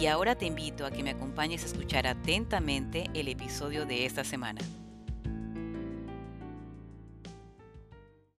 Y 0.00 0.06
ahora 0.06 0.34
te 0.34 0.44
invito 0.44 0.84
a 0.84 0.90
que 0.90 1.02
me 1.02 1.10
acompañes 1.10 1.62
a 1.62 1.66
escuchar 1.66 2.06
atentamente 2.06 3.08
el 3.14 3.28
episodio 3.28 3.86
de 3.86 4.06
esta 4.06 4.24
semana. 4.24 4.60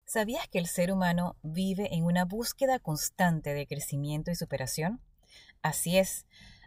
¿Sabías 0.05 0.49
que 0.49 0.59
el 0.59 0.67
ser 0.67 0.93
humano 0.93 1.37
vive 1.43 1.95
en 1.95 2.05
una 2.05 2.25
búsqueda 2.25 2.79
constante 2.81 3.55
de 3.55 3.67
crecimiento 3.67 4.31
y 4.31 4.35
superación? 4.35 5.01
Así 5.63 5.97
es. 5.97 6.27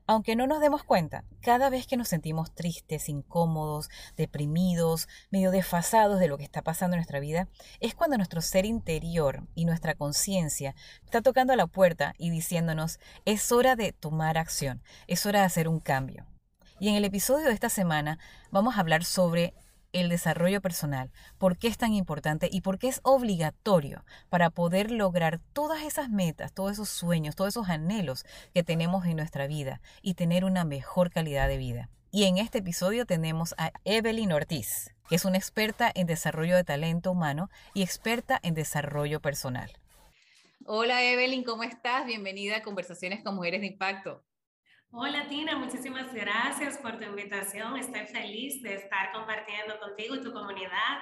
Aunque 0.10 0.38
no 0.38 0.48
nos 0.48 0.62
demos 0.62 0.86
cuenta, 0.86 1.26
cada 1.42 1.70
vez 1.70 1.86
que 1.86 1.98
nos 1.98 2.08
sentimos 2.08 2.56
tristes, 2.56 3.10
incómodos, 3.10 3.90
deprimidos, 4.16 5.10
medio 5.32 5.52
desfasados 5.52 6.22
de 6.22 6.30
lo 6.30 6.38
que 6.38 6.46
está 6.46 6.62
pasando 6.62 6.96
en 6.96 7.00
nuestra 7.00 7.20
vida, 7.20 7.50
es 7.82 7.94
cuando 7.94 8.16
nuestro 8.16 8.40
ser 8.40 8.66
interior 8.66 9.46
y 9.54 9.66
nuestra 9.66 9.96
conciencia 9.96 10.76
está 11.04 11.22
tocando 11.22 11.54
la 11.58 11.68
puerta 11.68 12.14
y 12.18 12.30
diciéndonos, 12.30 13.02
es 13.26 13.52
hora 13.52 13.76
de 13.76 13.92
tomar 13.92 14.38
acción, 14.38 14.82
es 15.08 15.26
hora 15.26 15.42
de 15.42 15.46
hacer 15.46 15.68
un 15.68 15.82
cambio. 15.82 16.26
Y 16.80 16.88
en 16.88 16.96
el 16.96 17.04
episodio 17.04 17.48
de 17.48 17.54
esta 17.54 17.70
semana 17.70 18.18
vamos 18.50 18.78
a 18.78 18.80
hablar 18.80 19.04
sobre 19.04 19.56
el 19.98 20.10
desarrollo 20.10 20.62
personal, 20.62 21.12
por 21.38 21.58
qué 21.58 21.68
es 21.68 21.78
tan 21.78 21.94
importante 21.94 22.50
y 22.52 22.62
por 22.62 22.80
qué 22.80 22.88
es 22.88 23.00
obligatorio 23.04 24.04
para 24.30 24.50
poder 24.50 24.92
lograr 24.92 25.40
todas 25.54 25.84
esas 25.84 26.10
metas, 26.10 26.54
todos 26.54 26.74
esos 26.74 26.90
sueños, 26.90 27.36
todos 27.36 27.50
esos 27.50 27.70
anhelos 27.70 28.26
que 28.54 28.64
tenemos 28.64 29.06
en 29.06 29.18
nuestra 29.18 29.48
vida 29.48 29.82
y 30.02 30.14
tener 30.14 30.46
una 30.46 30.64
mejor 30.66 31.10
calidad 31.10 31.48
de 31.48 31.58
vida. 31.58 31.90
Y 32.12 32.24
en 32.24 32.38
este 32.38 32.60
episodio 32.60 33.06
tenemos 33.06 33.54
a 33.58 33.72
Evelyn 33.84 34.32
Ortiz, 34.32 34.94
que 35.10 35.16
es 35.16 35.26
una 35.26 35.38
experta 35.38 35.92
en 35.94 36.08
desarrollo 36.08 36.56
de 36.56 36.64
talento 36.64 37.12
humano 37.12 37.50
y 37.74 37.84
experta 37.84 38.40
en 38.44 38.54
desarrollo 38.54 39.20
personal. 39.20 39.72
Hola 40.66 41.04
Evelyn, 41.04 41.44
¿cómo 41.44 41.64
estás? 41.64 42.06
Bienvenida 42.06 42.58
a 42.58 42.62
Conversaciones 42.62 43.24
con 43.24 43.36
Mujeres 43.36 43.62
de 43.62 43.68
Impacto. 43.68 44.27
Hola 44.92 45.28
Tina, 45.28 45.58
muchísimas 45.58 46.14
gracias 46.14 46.78
por 46.78 46.98
tu 46.98 47.04
invitación. 47.04 47.76
Estoy 47.78 48.08
feliz 48.08 48.64
de 48.64 48.76
estar 48.76 49.12
compartiendo 49.12 49.78
contigo 49.80 50.16
y 50.16 50.22
tu 50.22 50.32
comunidad 50.32 51.00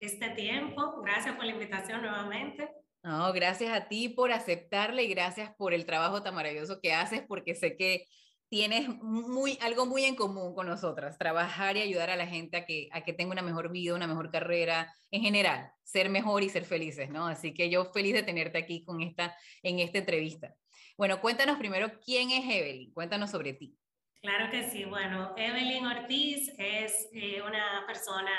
este 0.00 0.30
tiempo. 0.30 1.00
Gracias 1.02 1.36
por 1.36 1.44
la 1.44 1.52
invitación 1.52 2.02
nuevamente. 2.02 2.68
No, 3.04 3.32
gracias 3.32 3.72
a 3.72 3.86
ti 3.86 4.08
por 4.08 4.32
aceptarle 4.32 5.04
y 5.04 5.08
gracias 5.08 5.54
por 5.56 5.72
el 5.72 5.86
trabajo 5.86 6.20
tan 6.22 6.34
maravilloso 6.34 6.80
que 6.80 6.92
haces 6.92 7.22
porque 7.28 7.54
sé 7.54 7.76
que 7.76 8.06
tienes 8.48 8.88
muy, 9.02 9.56
algo 9.60 9.86
muy 9.86 10.04
en 10.04 10.16
común 10.16 10.52
con 10.52 10.66
nosotras, 10.66 11.16
trabajar 11.16 11.76
y 11.76 11.82
ayudar 11.82 12.10
a 12.10 12.16
la 12.16 12.26
gente 12.26 12.56
a 12.56 12.66
que, 12.66 12.88
a 12.90 13.02
que 13.02 13.12
tenga 13.12 13.32
una 13.32 13.42
mejor 13.42 13.70
vida, 13.70 13.94
una 13.94 14.08
mejor 14.08 14.30
carrera, 14.30 14.92
en 15.12 15.22
general, 15.22 15.70
ser 15.84 16.08
mejor 16.08 16.42
y 16.42 16.48
ser 16.48 16.64
felices, 16.64 17.08
¿no? 17.10 17.28
Así 17.28 17.54
que 17.54 17.70
yo 17.70 17.84
feliz 17.84 18.14
de 18.14 18.24
tenerte 18.24 18.58
aquí 18.58 18.84
con 18.84 19.00
esta, 19.00 19.36
en 19.62 19.78
esta 19.78 19.98
entrevista. 19.98 20.54
Bueno, 20.98 21.20
cuéntanos 21.20 21.58
primero 21.58 21.92
quién 22.04 22.32
es 22.32 22.44
Evelyn, 22.44 22.92
cuéntanos 22.92 23.30
sobre 23.30 23.52
ti. 23.52 23.78
Claro 24.20 24.50
que 24.50 24.68
sí, 24.68 24.84
bueno, 24.84 25.32
Evelyn 25.36 25.86
Ortiz 25.86 26.52
es 26.58 27.08
eh, 27.12 27.40
una 27.40 27.84
persona 27.86 28.32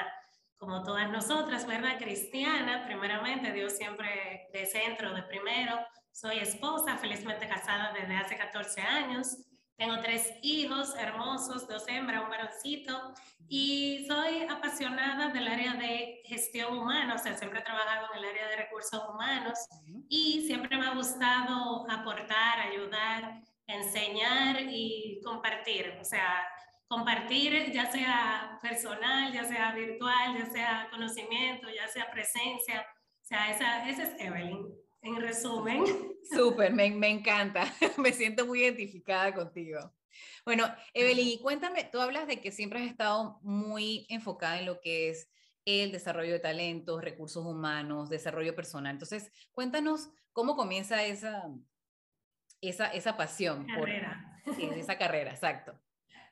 como 0.57 0.83
todas 0.83 1.09
nosotras, 1.09 1.65
¿verdad? 1.65 1.97
Cristiana, 1.97 2.83
primeramente, 2.85 3.53
Dios 3.53 3.77
siempre 3.77 4.49
de 4.52 4.65
centro, 4.65 5.13
de 5.13 5.23
primero. 5.23 5.80
Soy 6.11 6.39
esposa, 6.39 6.97
felizmente 6.97 7.47
casada 7.47 7.93
desde 7.93 8.17
hace 8.17 8.36
14 8.36 8.81
años. 8.81 9.37
Tengo 9.79 9.97
tres 10.01 10.33
hijos 10.41 10.93
hermosos, 10.97 11.65
dos 11.65 11.87
hembras, 11.87 12.23
un 12.23 12.29
varoncito, 12.29 13.13
y 13.47 14.05
soy 14.09 14.43
apasionada 14.43 15.29
del 15.29 15.47
área 15.47 15.73
de 15.75 16.21
gestión 16.25 16.77
humana, 16.77 17.15
o 17.15 17.17
sea, 17.17 17.37
siempre 17.37 17.61
he 17.61 17.63
trabajado 17.63 18.07
en 18.11 18.19
el 18.19 18.29
área 18.29 18.49
de 18.49 18.55
recursos 18.57 19.01
humanos 19.07 19.57
y 20.09 20.45
siempre 20.45 20.77
me 20.77 20.85
ha 20.85 20.95
gustado 20.95 21.89
aportar, 21.89 22.59
ayudar, 22.59 23.41
enseñar 23.67 24.63
y 24.69 25.21
compartir, 25.23 25.97
o 26.01 26.03
sea, 26.03 26.45
compartir 26.89 27.71
ya 27.71 27.89
sea 27.89 28.59
personal, 28.61 29.31
ya 29.31 29.45
sea 29.45 29.71
virtual, 29.71 30.37
ya 30.37 30.45
sea 30.47 30.87
conocimiento, 30.91 31.69
ya 31.69 31.87
sea 31.87 32.11
presencia, 32.11 32.85
o 33.21 33.25
sea, 33.25 33.49
esa, 33.49 33.87
esa 33.87 34.03
es 34.03 34.19
Evelyn 34.19 34.89
en 35.02 35.15
resumen. 35.15 35.83
Súper, 36.30 36.73
me, 36.73 36.89
me, 36.92 37.10
encanta, 37.10 37.64
me 37.98 38.11
siento 38.14 38.45
muy 38.45 38.61
identificada 38.61 39.33
contigo. 39.33 39.93
Bueno, 40.45 40.65
Evelyn, 40.93 41.39
cuéntame, 41.39 41.89
tú 41.92 41.99
hablas 41.99 42.27
de 42.27 42.42
que 42.42 42.52
siempre 42.52 42.80
has 42.82 42.89
estado 42.89 43.39
muy 43.42 44.05
enfocada 44.09 44.59
en 44.59 44.65
lo 44.65 44.82
que 44.82 45.09
es 45.09 45.30
el 45.65 45.92
desarrollo 45.92 46.33
de 46.33 46.39
talentos, 46.39 47.04
recursos 47.04 47.45
humanos, 47.45 48.09
desarrollo 48.09 48.55
personal. 48.55 48.93
Entonces, 48.93 49.32
cuéntanos 49.52 50.09
cómo 50.33 50.55
comienza 50.55 51.04
esa, 51.05 51.49
esa, 52.61 52.88
esa 52.88 53.17
pasión 53.17 53.65
carrera. 53.67 54.42
por 54.45 54.59
esa 54.59 54.98
carrera, 54.98 55.32
exacto. 55.32 55.80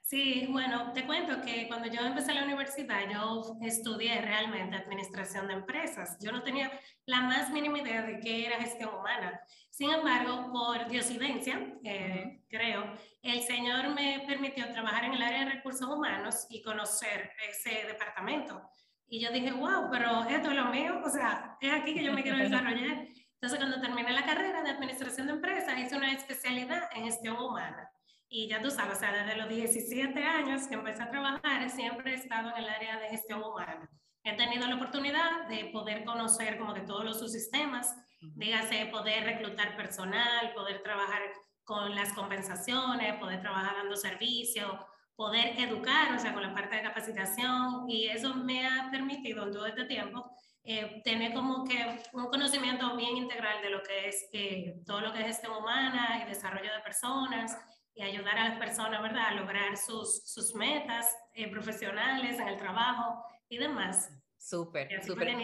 Sí, 0.08 0.48
bueno, 0.50 0.94
te 0.94 1.06
cuento 1.06 1.42
que 1.42 1.68
cuando 1.68 1.90
yo 1.90 2.00
empecé 2.00 2.34
la 2.34 2.46
universidad, 2.46 3.10
yo 3.12 3.58
estudié 3.62 4.22
realmente 4.22 4.78
administración 4.78 5.50
de 5.50 5.56
empresas. 5.56 6.18
Yo 6.22 6.32
no 6.32 6.44
tenía 6.44 6.72
la 7.06 7.24
más 7.24 7.52
mínima 7.52 7.80
idea 7.80 8.04
de 8.04 8.18
qué 8.22 8.46
era 8.46 8.56
gestión 8.56 8.96
humana. 8.96 9.38
Sin 9.70 9.92
embargo, 9.92 10.50
por 10.54 10.88
diosidencia, 10.88 11.74
eh, 11.84 12.42
creo, 12.48 12.86
el 13.22 13.42
Señor 13.42 13.90
me 13.90 14.24
permitió 14.26 14.72
trabajar 14.72 15.04
en 15.04 15.16
el 15.16 15.22
área 15.22 15.44
de 15.44 15.52
recursos 15.56 15.90
humanos 15.90 16.48
y 16.50 16.62
conocer 16.64 17.34
ese 17.50 17.86
departamento. 17.86 18.62
Y 19.10 19.20
yo 19.20 19.30
dije, 19.30 19.52
wow, 19.52 19.90
pero 19.92 20.24
esto 20.24 20.52
es 20.52 20.56
lo 20.56 20.68
mío, 20.68 21.02
o 21.04 21.10
sea, 21.10 21.58
es 21.60 21.74
aquí 21.74 21.94
que 21.94 22.06
yo 22.06 22.14
me 22.14 22.24
quiero 22.24 22.38
desarrollar. 22.38 23.06
Entonces, 23.34 23.60
cuando 23.60 23.82
terminé 23.82 24.14
la 24.14 24.26
carrera 24.26 24.64
de 24.64 24.70
administración 24.70 25.28
de 25.28 25.34
empresas, 25.34 25.78
hice 25.78 25.98
una 25.98 26.14
especialidad 26.14 26.84
en 26.96 27.04
gestión 27.04 27.36
humana. 27.36 27.92
Y 28.30 28.48
ya 28.48 28.62
tú 28.62 28.70
sabes, 28.70 28.98
o 28.98 29.00
sea, 29.00 29.12
desde 29.12 29.38
los 29.38 29.48
17 29.48 30.24
años 30.24 30.68
que 30.68 30.76
empecé 30.76 31.04
a 31.04 31.10
trabajar, 31.10 31.70
siempre 31.70 32.12
he 32.12 32.16
estado 32.16 32.50
en 32.50 32.64
el 32.64 32.70
área 32.70 33.00
de 33.00 33.10
gestión 33.10 33.42
humana. 33.42 33.90
He 34.24 34.36
tenido 34.36 34.68
la 34.68 34.76
oportunidad 34.76 35.48
de 35.48 35.70
poder 35.72 36.04
conocer 36.04 36.58
como 36.58 36.74
de 36.74 36.82
todos 36.82 37.06
los 37.06 37.20
subsistemas, 37.20 37.96
dígase 38.20 38.88
poder 38.88 39.24
reclutar 39.24 39.78
personal, 39.78 40.54
poder 40.54 40.84
trabajar 40.84 41.22
con 41.64 41.96
las 41.96 42.12
compensaciones, 42.14 43.16
poder 43.16 43.42
trabajar 43.42 43.78
dando 43.78 43.96
servicio, 43.96 44.86
poder 45.16 45.58
educar, 45.60 46.14
o 46.14 46.20
sea, 46.20 46.34
con 46.34 46.44
la 46.44 46.54
parte 46.54 46.76
de 46.76 46.84
capacitación, 46.84 47.90
y 47.90 48.08
eso 48.08 48.36
me 48.36 48.68
ha 48.68 48.90
permitido 48.92 49.46
en 49.46 49.52
todo 49.54 49.66
este 49.66 49.86
tiempo 49.86 50.30
eh, 50.64 51.02
tener 51.04 51.34
como 51.34 51.64
que 51.64 52.04
un 52.12 52.26
conocimiento 52.26 52.98
bien 52.98 53.16
integral 53.16 53.62
de 53.62 53.70
lo 53.70 53.82
que 53.82 54.10
es 54.10 54.28
eh, 54.34 54.82
todo 54.86 55.00
lo 55.00 55.14
que 55.14 55.22
es 55.22 55.28
gestión 55.28 55.56
humana 55.56 56.22
y 56.22 56.28
desarrollo 56.28 56.74
de 56.74 56.82
personas, 56.82 57.58
y 57.98 58.04
ayudar 58.04 58.38
a 58.38 58.50
las 58.50 58.60
personas, 58.60 59.02
¿verdad?, 59.02 59.30
a 59.30 59.34
lograr 59.34 59.76
sus, 59.76 60.22
sus 60.24 60.54
metas 60.54 61.08
eh, 61.34 61.50
profesionales 61.50 62.40
en 62.40 62.48
el 62.48 62.58
trabajo 62.58 63.24
y 63.50 63.58
demás. 63.58 64.12
Súper, 64.38 65.04
súper. 65.04 65.36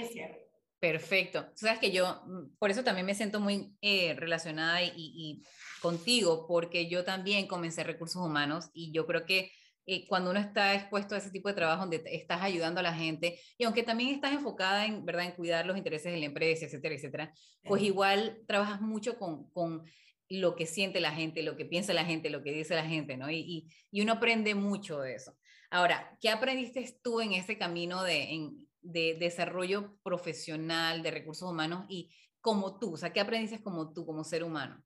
Perfecto. 0.79 1.45
Tú 1.45 1.65
sabes 1.65 1.79
que 1.79 1.91
yo, 1.91 2.21
mm, 2.25 2.57
por 2.59 2.69
eso 2.69 2.83
también 2.83 3.07
me 3.07 3.15
siento 3.15 3.39
muy 3.39 3.75
eh, 3.81 4.13
relacionada 4.15 4.83
y, 4.83 4.91
y, 4.95 5.43
contigo, 5.81 6.45
porque 6.47 6.87
yo 6.87 7.03
también 7.03 7.47
comencé 7.47 7.83
recursos 7.83 8.23
humanos 8.23 8.69
y 8.73 8.91
yo 8.91 9.07
creo 9.07 9.25
que 9.25 9.51
eh, 9.85 10.05
cuando 10.07 10.29
uno 10.29 10.39
está 10.39 10.75
expuesto 10.75 11.15
a 11.15 11.17
ese 11.17 11.31
tipo 11.31 11.49
de 11.49 11.55
trabajo 11.55 11.81
donde 11.81 12.03
estás 12.05 12.41
ayudando 12.41 12.79
a 12.79 12.83
la 12.83 12.94
gente 12.94 13.39
y 13.57 13.65
aunque 13.65 13.83
también 13.83 14.11
estás 14.11 14.31
enfocada 14.31 14.85
en, 14.85 15.03
¿verdad?, 15.03 15.25
en 15.25 15.31
cuidar 15.31 15.65
los 15.65 15.75
intereses 15.75 16.11
de 16.11 16.19
la 16.19 16.25
empresa, 16.25 16.65
etcétera, 16.65 16.95
etcétera, 16.95 17.33
pues 17.65 17.81
igual 17.81 18.44
trabajas 18.47 18.79
mucho 18.79 19.17
con, 19.17 19.49
con 19.49 19.83
lo 20.29 20.55
que 20.55 20.65
siente 20.65 20.99
la 20.99 21.11
gente, 21.11 21.43
lo 21.43 21.55
que 21.55 21.65
piensa 21.65 21.93
la 21.93 22.05
gente, 22.05 22.29
lo 22.29 22.43
que 22.43 22.51
dice 22.51 22.75
la 22.75 22.85
gente, 22.85 23.17
¿no? 23.17 23.29
Y, 23.29 23.67
y, 23.91 24.01
uno 24.01 24.13
aprende 24.13 24.55
mucho 24.55 24.99
de 24.99 25.15
eso. 25.15 25.35
Ahora, 25.69 26.17
¿qué 26.21 26.29
aprendiste 26.29 26.99
tú 27.03 27.21
en 27.21 27.33
ese 27.33 27.57
camino 27.57 28.03
de, 28.03 28.51
de 28.81 29.15
desarrollo 29.19 29.97
profesional, 30.03 31.03
de 31.03 31.11
recursos 31.11 31.49
humanos 31.49 31.85
y 31.89 32.13
como 32.41 32.79
tú? 32.79 32.93
O 32.93 32.97
sea, 32.97 33.11
¿qué 33.11 33.19
aprendiste 33.19 33.61
como 33.61 33.93
tú, 33.93 34.05
como 34.05 34.23
ser 34.23 34.43
humano? 34.43 34.83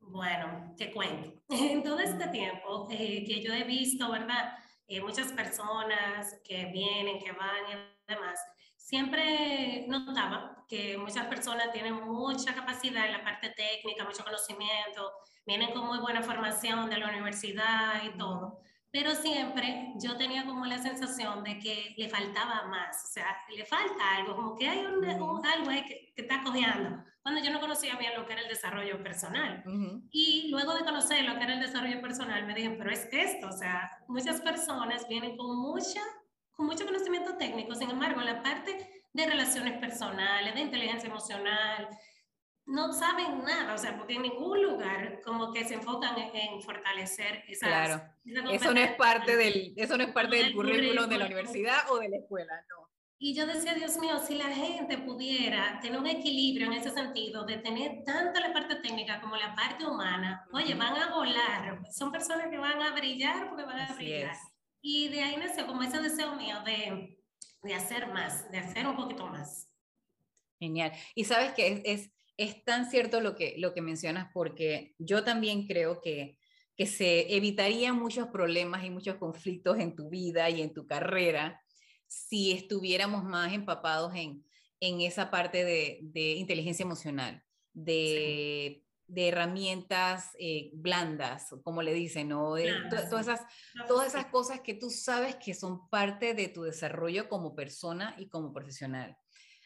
Bueno, 0.00 0.74
te 0.76 0.92
cuento. 0.92 1.32
En 1.48 1.82
todo 1.82 1.98
este 1.98 2.28
tiempo 2.28 2.88
eh, 2.90 3.24
que 3.26 3.42
yo 3.42 3.52
he 3.52 3.64
visto, 3.64 4.10
¿verdad? 4.10 4.54
Eh, 4.86 5.00
muchas 5.00 5.32
personas 5.32 6.40
que 6.44 6.66
vienen, 6.66 7.18
que 7.18 7.32
van 7.32 7.64
y 7.70 8.12
demás, 8.12 8.38
siempre 8.84 9.86
notaba 9.88 10.62
que 10.68 10.98
muchas 10.98 11.26
personas 11.26 11.72
tienen 11.72 11.94
mucha 11.94 12.54
capacidad 12.54 13.06
en 13.06 13.12
la 13.12 13.24
parte 13.24 13.48
técnica, 13.50 14.04
mucho 14.04 14.22
conocimiento, 14.22 15.10
vienen 15.46 15.72
con 15.72 15.86
muy 15.86 15.98
buena 16.00 16.22
formación 16.22 16.90
de 16.90 16.98
la 16.98 17.08
universidad 17.08 18.02
y 18.04 18.16
todo, 18.18 18.60
pero 18.90 19.14
siempre 19.14 19.94
yo 19.96 20.18
tenía 20.18 20.44
como 20.44 20.66
la 20.66 20.78
sensación 20.78 21.42
de 21.42 21.58
que 21.58 21.94
le 21.96 22.10
faltaba 22.10 22.66
más, 22.66 23.06
o 23.08 23.12
sea, 23.14 23.34
le 23.56 23.64
falta 23.64 24.16
algo, 24.18 24.36
como 24.36 24.54
que 24.54 24.68
hay 24.68 24.84
un, 24.84 25.02
algo 25.02 25.70
ahí 25.70 25.84
que, 25.86 26.12
está 26.14 26.42
cojeando, 26.42 27.02
cuando 27.22 27.42
yo 27.42 27.50
no 27.52 27.60
conocía 27.60 27.96
bien 27.96 28.12
lo 28.14 28.26
que 28.26 28.34
era 28.34 28.42
el 28.42 28.48
desarrollo 28.48 29.02
personal. 29.02 29.64
Y 30.10 30.48
luego 30.50 30.74
de 30.74 30.84
conocer 30.84 31.24
lo 31.24 31.36
que 31.38 31.44
era 31.44 31.54
el 31.54 31.60
desarrollo 31.60 32.02
personal, 32.02 32.46
me 32.46 32.54
dije, 32.54 32.70
pero 32.76 32.90
es 32.90 33.08
esto, 33.10 33.48
o 33.48 33.52
sea, 33.52 33.90
muchas 34.08 34.42
personas 34.42 35.08
vienen 35.08 35.38
con, 35.38 35.56
mucha, 35.56 36.02
con 36.54 36.66
mucho 36.66 36.84
conocimiento 36.84 37.36
técnico, 37.36 37.74
sin 37.74 37.90
embargo, 37.90 38.20
la 38.20 38.42
parte 38.42 39.02
de 39.12 39.26
relaciones 39.26 39.78
personales, 39.78 40.54
de 40.54 40.60
inteligencia 40.60 41.08
emocional, 41.08 41.88
no 42.66 42.92
saben 42.92 43.42
nada, 43.44 43.74
o 43.74 43.78
sea, 43.78 43.96
porque 43.96 44.14
en 44.14 44.22
ningún 44.22 44.62
lugar 44.62 45.20
como 45.22 45.52
que 45.52 45.64
se 45.64 45.74
enfocan 45.74 46.16
en, 46.18 46.62
fortalecer 46.62 47.44
esas... 47.46 47.68
Claro, 47.68 48.02
eso 48.50 48.72
no 48.72 48.80
es 48.80 48.94
parte 48.94 49.36
del, 49.36 49.74
eso 49.76 49.96
no 49.98 50.04
es 50.04 50.12
parte 50.12 50.36
del 50.36 50.54
currículum 50.54 51.08
de 51.08 51.18
la 51.18 51.26
universidad 51.26 51.90
o 51.90 51.98
de 51.98 52.08
la 52.08 52.16
escuela, 52.16 52.54
no. 52.70 52.84
Y 53.18 53.34
yo 53.34 53.46
decía, 53.46 53.74
Dios 53.74 53.96
mío, 53.98 54.18
si 54.18 54.34
la 54.34 54.48
gente 54.48 54.98
pudiera 54.98 55.78
tener 55.80 55.98
un 55.98 56.06
equilibrio 56.06 56.66
en 56.66 56.74
ese 56.74 56.90
sentido, 56.90 57.44
de 57.44 57.58
tener 57.58 58.02
tanto 58.04 58.40
la 58.40 58.52
parte 58.52 58.76
técnica 58.76 59.20
como 59.20 59.36
la 59.36 59.54
parte 59.54 59.86
humana, 59.86 60.46
oye, 60.52 60.74
van 60.74 60.96
a 60.96 61.14
volar, 61.14 61.80
son 61.90 62.10
personas 62.10 62.48
que 62.48 62.58
van 62.58 62.82
a 62.82 62.92
brillar 62.92 63.48
porque 63.48 63.64
van 63.64 63.80
a 63.80 63.94
brillar. 63.94 64.36
Y 64.86 65.08
de 65.08 65.22
ahí 65.22 65.36
nació 65.38 65.66
como 65.66 65.82
ese 65.82 65.98
deseo 66.02 66.36
mío 66.36 66.56
de, 66.62 67.18
de 67.62 67.74
hacer 67.74 68.08
más, 68.08 68.50
de 68.50 68.58
hacer 68.58 68.86
un 68.86 68.96
poquito 68.96 69.26
más. 69.26 69.70
Genial. 70.60 70.92
Y 71.14 71.24
sabes 71.24 71.54
que 71.54 71.82
es 71.86 72.10
es 72.36 72.64
tan 72.64 72.90
cierto 72.90 73.20
lo 73.20 73.36
que, 73.36 73.54
lo 73.58 73.72
que 73.74 73.82
mencionas 73.82 74.30
porque 74.32 74.94
yo 74.98 75.24
también 75.24 75.66
creo 75.66 76.00
que, 76.00 76.36
que 76.76 76.86
se 76.86 77.34
evitarían 77.34 77.96
muchos 77.96 78.28
problemas 78.28 78.84
y 78.84 78.90
muchos 78.90 79.16
conflictos 79.16 79.78
en 79.78 79.94
tu 79.94 80.08
vida 80.10 80.50
y 80.50 80.62
en 80.62 80.72
tu 80.72 80.86
carrera 80.86 81.60
si 82.06 82.52
estuviéramos 82.52 83.24
más 83.24 83.52
empapados 83.52 84.14
en, 84.14 84.44
en 84.80 85.00
esa 85.00 85.30
parte 85.30 85.64
de, 85.64 86.00
de 86.02 86.32
inteligencia 86.32 86.84
emocional, 86.84 87.42
de, 87.72 88.84
de 89.06 89.28
herramientas 89.28 90.30
eh, 90.38 90.70
blandas, 90.74 91.54
como 91.62 91.82
le 91.82 91.92
dicen, 91.92 92.28
¿no? 92.28 92.54
todas, 93.08 93.28
esas, 93.28 93.40
todas 93.86 94.08
esas 94.08 94.26
cosas 94.26 94.60
que 94.60 94.74
tú 94.74 94.90
sabes 94.90 95.36
que 95.36 95.54
son 95.54 95.88
parte 95.88 96.34
de 96.34 96.48
tu 96.48 96.62
desarrollo 96.62 97.28
como 97.28 97.54
persona 97.54 98.14
y 98.18 98.28
como 98.28 98.52
profesional. 98.52 99.16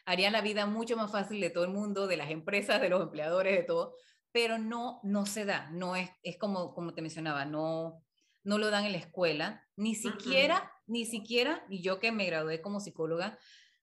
Harían 0.05 0.33
la 0.33 0.41
vida 0.41 0.65
mucho 0.65 0.97
más 0.97 1.11
fácil 1.11 1.39
de 1.39 1.49
todo 1.49 1.63
el 1.63 1.71
mundo, 1.71 2.07
de 2.07 2.17
las 2.17 2.31
empresas, 2.31 2.81
de 2.81 2.89
los 2.89 3.01
empleadores, 3.01 3.55
de 3.55 3.63
todo, 3.63 3.95
pero 4.31 4.57
no, 4.57 4.99
no 5.03 5.25
se 5.25 5.45
da, 5.45 5.69
no 5.71 5.95
es, 5.95 6.09
es 6.23 6.37
como, 6.37 6.73
como 6.73 6.93
te 6.93 7.01
mencionaba, 7.01 7.45
no, 7.45 8.03
no 8.43 8.57
lo 8.57 8.69
dan 8.69 8.85
en 8.85 8.93
la 8.93 8.97
escuela, 8.97 9.67
ni 9.75 9.95
siquiera, 9.95 10.71
ni 10.87 11.05
siquiera, 11.05 11.65
y 11.69 11.81
yo 11.81 11.99
que 11.99 12.11
me 12.11 12.25
gradué 12.25 12.61
como 12.61 12.79
psicóloga, 12.79 13.37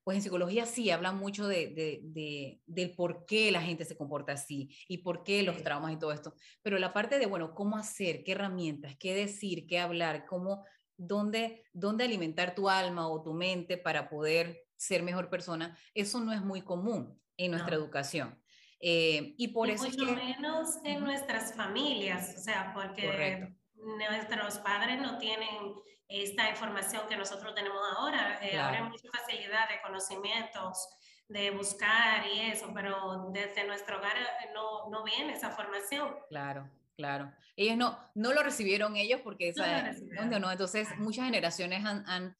pues 0.06 0.18
en 0.18 0.22
psicología 0.22 0.66
sí 0.66 0.88
habla 0.90 1.10
mucho 1.10 1.48
de, 1.48 1.66
de, 1.66 2.00
de, 2.04 2.60
del 2.64 2.94
por 2.94 3.26
qué 3.26 3.50
la 3.50 3.60
gente 3.60 3.84
se 3.84 3.96
comporta 3.96 4.34
así 4.34 4.70
y 4.86 4.98
por 4.98 5.24
qué 5.24 5.42
los 5.42 5.60
traumas 5.64 5.92
y 5.92 5.98
todo 5.98 6.12
esto. 6.12 6.32
Pero 6.62 6.78
la 6.78 6.92
parte 6.92 7.18
de, 7.18 7.26
bueno, 7.26 7.52
cómo 7.56 7.76
hacer, 7.76 8.22
qué 8.22 8.30
herramientas, 8.30 8.94
qué 9.00 9.16
decir, 9.16 9.66
qué 9.66 9.80
hablar, 9.80 10.24
cómo, 10.24 10.64
dónde, 10.96 11.64
dónde 11.72 12.04
alimentar 12.04 12.54
tu 12.54 12.68
alma 12.68 13.08
o 13.08 13.20
tu 13.20 13.34
mente 13.34 13.78
para 13.78 14.08
poder 14.08 14.68
ser 14.76 15.02
mejor 15.02 15.28
persona, 15.28 15.76
eso 15.92 16.20
no 16.20 16.32
es 16.32 16.40
muy 16.40 16.62
común 16.62 17.20
en 17.36 17.50
nuestra 17.50 17.74
educación. 17.74 18.40
Eh, 18.78 19.34
y 19.36 19.48
por 19.48 19.68
eso 19.70 19.86
mucho 19.86 20.14
menos 20.14 20.76
en 20.84 21.02
nuestras 21.02 21.52
familias, 21.56 22.36
o 22.38 22.40
sea, 22.40 22.72
porque 22.72 23.56
nuestros 23.76 24.58
padres 24.58 25.00
no 25.00 25.18
tienen 25.18 25.74
esta 26.08 26.48
información 26.50 27.02
que 27.08 27.16
nosotros 27.16 27.54
tenemos 27.54 27.80
ahora. 27.96 28.38
Eh, 28.42 28.58
ahora 28.58 28.78
hay 28.78 28.84
mucha 28.84 29.08
facilidad 29.10 29.68
de 29.68 29.80
conocimientos, 29.82 30.88
de 31.28 31.50
buscar 31.50 32.26
y 32.26 32.40
eso, 32.50 32.70
pero 32.74 33.30
desde 33.32 33.66
nuestro 33.66 33.98
hogar 33.98 34.16
eh, 34.16 34.50
no, 34.54 34.88
no 34.90 35.02
viene 35.04 35.32
esa 35.32 35.50
formación. 35.50 36.16
Claro. 36.28 36.70
Claro, 36.96 37.30
ellos 37.56 37.76
no, 37.76 37.98
no 38.14 38.32
lo 38.32 38.42
recibieron 38.42 38.96
ellos 38.96 39.20
porque 39.22 39.50
esa, 39.50 39.92
no, 40.30 40.38
no, 40.38 40.50
entonces 40.50 40.88
muchas 40.96 41.26
generaciones 41.26 41.84
han, 41.84 42.08
han, 42.08 42.38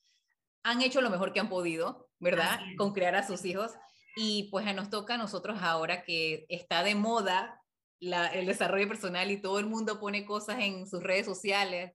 han 0.63 0.81
hecho 0.81 1.03
lo 1.03 1.11
mejor 1.11 1.35
que 1.35 1.41
han 1.41 1.51
podido, 1.51 2.09
¿verdad? 2.19 2.61
Con 2.79 2.95
crear 2.95 3.15
a 3.17 3.27
sus 3.27 3.45
hijos. 3.45 3.73
Y 4.17 4.49
pues 4.51 4.75
nos 4.75 4.89
toca 4.89 5.15
a 5.15 5.19
nosotros 5.19 5.59
ahora 5.61 6.05
que 6.05 6.47
está 6.49 6.83
de 6.83 6.95
moda 6.95 7.63
el 8.01 8.47
desarrollo 8.47 8.89
personal 8.89 9.31
y 9.31 9.41
todo 9.41 9.59
el 9.59 9.67
mundo 9.67 9.99
pone 9.99 10.25
cosas 10.25 10.59
en 10.61 10.87
sus 10.87 11.03
redes 11.03 11.27
sociales. 11.27 11.93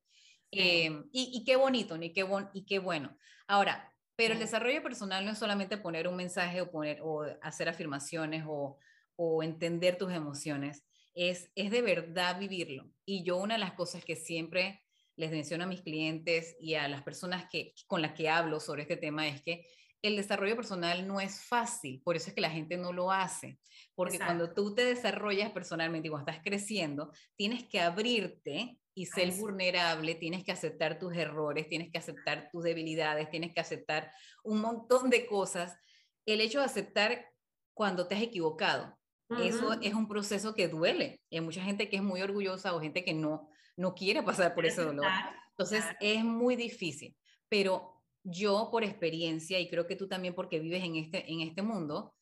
Em, 0.52 1.06
y, 1.12 1.44
qué 1.46 1.56
bonito, 1.56 1.98
ni 1.98 2.12
qué, 2.12 2.24
bon, 2.24 2.50
y 2.54 2.66
qué 2.66 2.80
bueno. 2.80 3.18
Ahora, 3.48 3.94
pero 4.16 4.34
el 4.34 4.40
desarrollo 4.40 4.84
personal 4.84 5.26
no 5.26 5.32
es 5.32 5.38
solamente 5.38 5.78
poner 5.78 6.08
un 6.08 6.16
mensaje 6.16 6.62
o, 6.62 6.70
poner, 6.70 7.00
o 7.02 7.24
hacer 7.42 7.70
afirmaciones 7.70 8.44
o, 8.48 8.78
o 9.16 9.44
entender 9.44 9.98
tus 9.98 10.12
emociones, 10.12 10.84
es, 11.14 11.52
es 11.56 11.72
de 11.72 11.82
verdad 11.82 12.40
vivirlo. 12.40 12.92
Y 13.06 13.24
yo 13.24 13.38
una 13.38 13.56
de 13.56 13.60
las 13.60 13.74
cosas 13.74 14.04
que 14.04 14.16
siempre 14.16 14.84
les 15.16 15.32
menciono 15.32 15.66
a 15.66 15.68
mis 15.68 15.82
clientes 15.82 16.56
y 16.60 16.76
a 16.76 16.88
las 16.88 17.04
personas 17.04 17.46
que, 17.50 17.74
con 17.88 18.02
las 18.02 18.14
que 18.14 18.30
hablo 18.30 18.60
sobre 18.60 18.84
este 18.84 18.98
tema 18.98 19.28
es 19.28 19.42
que 19.42 19.68
el 20.02 20.16
desarrollo 20.16 20.56
personal 20.56 21.08
no 21.08 21.20
es 21.20 21.44
fácil, 21.44 22.02
por 22.04 22.16
eso 22.16 22.30
es 22.30 22.34
que 22.34 22.42
la 22.42 22.50
gente 22.50 22.78
no 22.78 22.92
lo 22.92 23.12
hace, 23.12 23.60
porque 23.96 24.18
cuando 24.18 24.54
tú 24.54 24.74
te 24.74 24.84
desarrollas 24.84 25.52
personalmente 25.52 26.08
y 26.08 26.12
cuando 26.12 26.32
estás 26.32 26.44
creciendo, 26.44 27.12
tienes 27.36 27.68
que 27.68 27.80
abrirte 27.80 28.80
y 28.94 29.06
ser 29.06 29.32
vulnerable, 29.34 30.16
tienes 30.16 30.44
que 30.44 30.52
aceptar 30.52 31.00
tus 31.00 31.16
errores, 31.16 31.70
tienes 31.70 31.92
que 31.92 32.00
aceptar 32.00 32.50
tus 32.52 32.64
debilidades, 32.64 33.30
tienes 33.30 33.54
que 33.54 33.62
aceptar 33.62 34.12
un 34.44 34.60
montón 34.60 35.10
de 35.10 35.26
cosas. 35.26 35.78
El 36.26 36.42
hecho 36.42 36.60
de 36.60 36.66
aceptar 36.66 37.30
cuando 37.74 38.08
te 38.08 38.16
has 38.16 38.22
equivocado, 38.22 38.98
eso 39.40 39.80
es 39.82 39.94
un 39.94 40.10
proceso 40.10 40.54
que 40.56 40.68
duele. 40.68 41.22
Hay 41.32 41.40
mucha 41.40 41.64
gente 41.64 41.90
que 41.90 41.96
es 41.96 42.04
muy 42.04 42.22
orgullosa 42.22 42.76
o 42.76 42.82
gente 42.82 43.06
que 43.06 43.14
no, 43.14 43.50
no 43.78 43.94
quiere 43.94 44.22
pasar 44.24 44.54
por 44.54 44.66
ese 44.66 44.84
dolor. 44.84 45.08
Entonces 45.52 45.86
es 46.02 46.24
muy 46.24 46.58
difícil, 46.58 47.16
pero 47.48 48.01
yo 48.24 48.70
por 48.72 48.84
experiencia, 48.84 49.60
y 49.60 49.70
creo 49.70 49.88
que 49.88 49.96
tú 49.96 50.08
también 50.08 50.34
porque 50.34 50.60
vives 50.60 50.84
en 50.84 50.96
este, 50.96 51.32
en 51.32 51.42
este 51.42 51.62
mundo, 51.62 52.16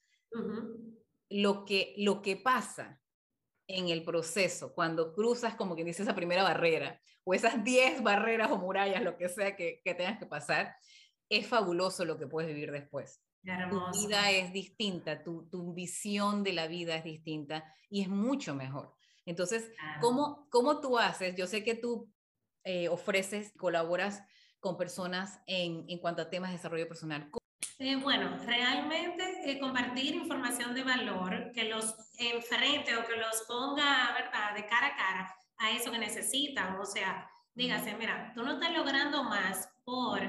lo, 1.30 1.66
que, 1.66 1.94
lo 1.98 2.22
que 2.22 2.36
pasa 2.36 3.02
en 3.68 3.90
el 3.90 4.04
proceso, 4.04 4.74
cuando 4.74 5.14
cruzas 5.14 5.56
como 5.56 5.76
que 5.76 5.84
dice 5.84 6.04
esa 6.04 6.16
primera 6.16 6.44
barrera, 6.44 7.00
o 7.24 7.34
esas 7.34 7.64
10 7.64 8.02
barreras 8.02 8.50
o 8.52 8.58
murallas, 8.58 9.04
lo 9.04 9.18
que 9.18 9.30
sea 9.30 9.56
que, 9.56 9.82
que 9.84 9.94
tengas 9.94 10.18
que 10.18 10.26
pasar, 10.26 10.76
es 11.30 11.46
fabuloso 11.48 12.06
lo 12.06 12.18
que 12.18 12.28
puedes 12.28 12.52
vivir 12.54 12.72
después. 12.72 13.22
Tu 13.42 14.08
vida 14.08 14.32
es 14.32 14.52
distinta, 14.52 15.24
tu, 15.24 15.48
tu, 15.50 15.74
visión 15.74 16.44
de 16.44 16.54
la 16.54 16.68
vida 16.68 16.96
es 16.96 17.04
distinta 17.04 17.64
y 17.90 18.02
es 18.02 18.10
mucho 18.10 18.54
mejor. 18.54 18.94
Entonces, 19.26 19.72
¿cómo, 20.02 20.48
¿cómo, 20.50 20.82
tú 20.82 20.98
haces? 20.98 21.36
Yo 21.36 21.48
sé 21.48 21.64
que 21.64 21.76
tú 21.76 22.12
eh, 22.64 22.90
ofreces, 22.90 23.54
colaboras 23.58 24.24
con 24.60 24.78
personas 24.78 25.40
en, 25.48 25.86
en, 25.88 26.00
cuanto 26.00 26.22
a 26.22 26.30
temas 26.30 26.50
de 26.50 26.58
desarrollo 26.58 26.88
personal. 26.88 27.30
Eh, 27.80 27.96
bueno, 27.96 28.38
realmente 28.46 29.24
eh, 29.46 29.58
compartir 29.60 30.16
información 30.16 30.74
de 30.74 30.84
valor 30.84 31.52
que 31.54 31.64
los 31.64 31.96
enfrente 32.18 32.96
o 32.98 33.06
que 33.06 33.16
los 33.16 33.44
ponga, 33.48 34.14
¿verdad?, 34.14 34.54
de 34.56 34.66
cara 34.66 34.88
a 34.88 34.96
cara 34.96 35.36
a 35.58 35.72
eso 35.72 35.92
que 35.92 35.98
necesitan. 35.98 36.76
O 36.76 36.86
sea, 36.86 37.30
dígase, 37.54 37.96
mira, 37.96 38.34
tú 38.36 38.44
no 38.44 38.54
estás 38.54 38.74
logrando 38.74 39.24
más 39.24 39.70
por 39.86 40.20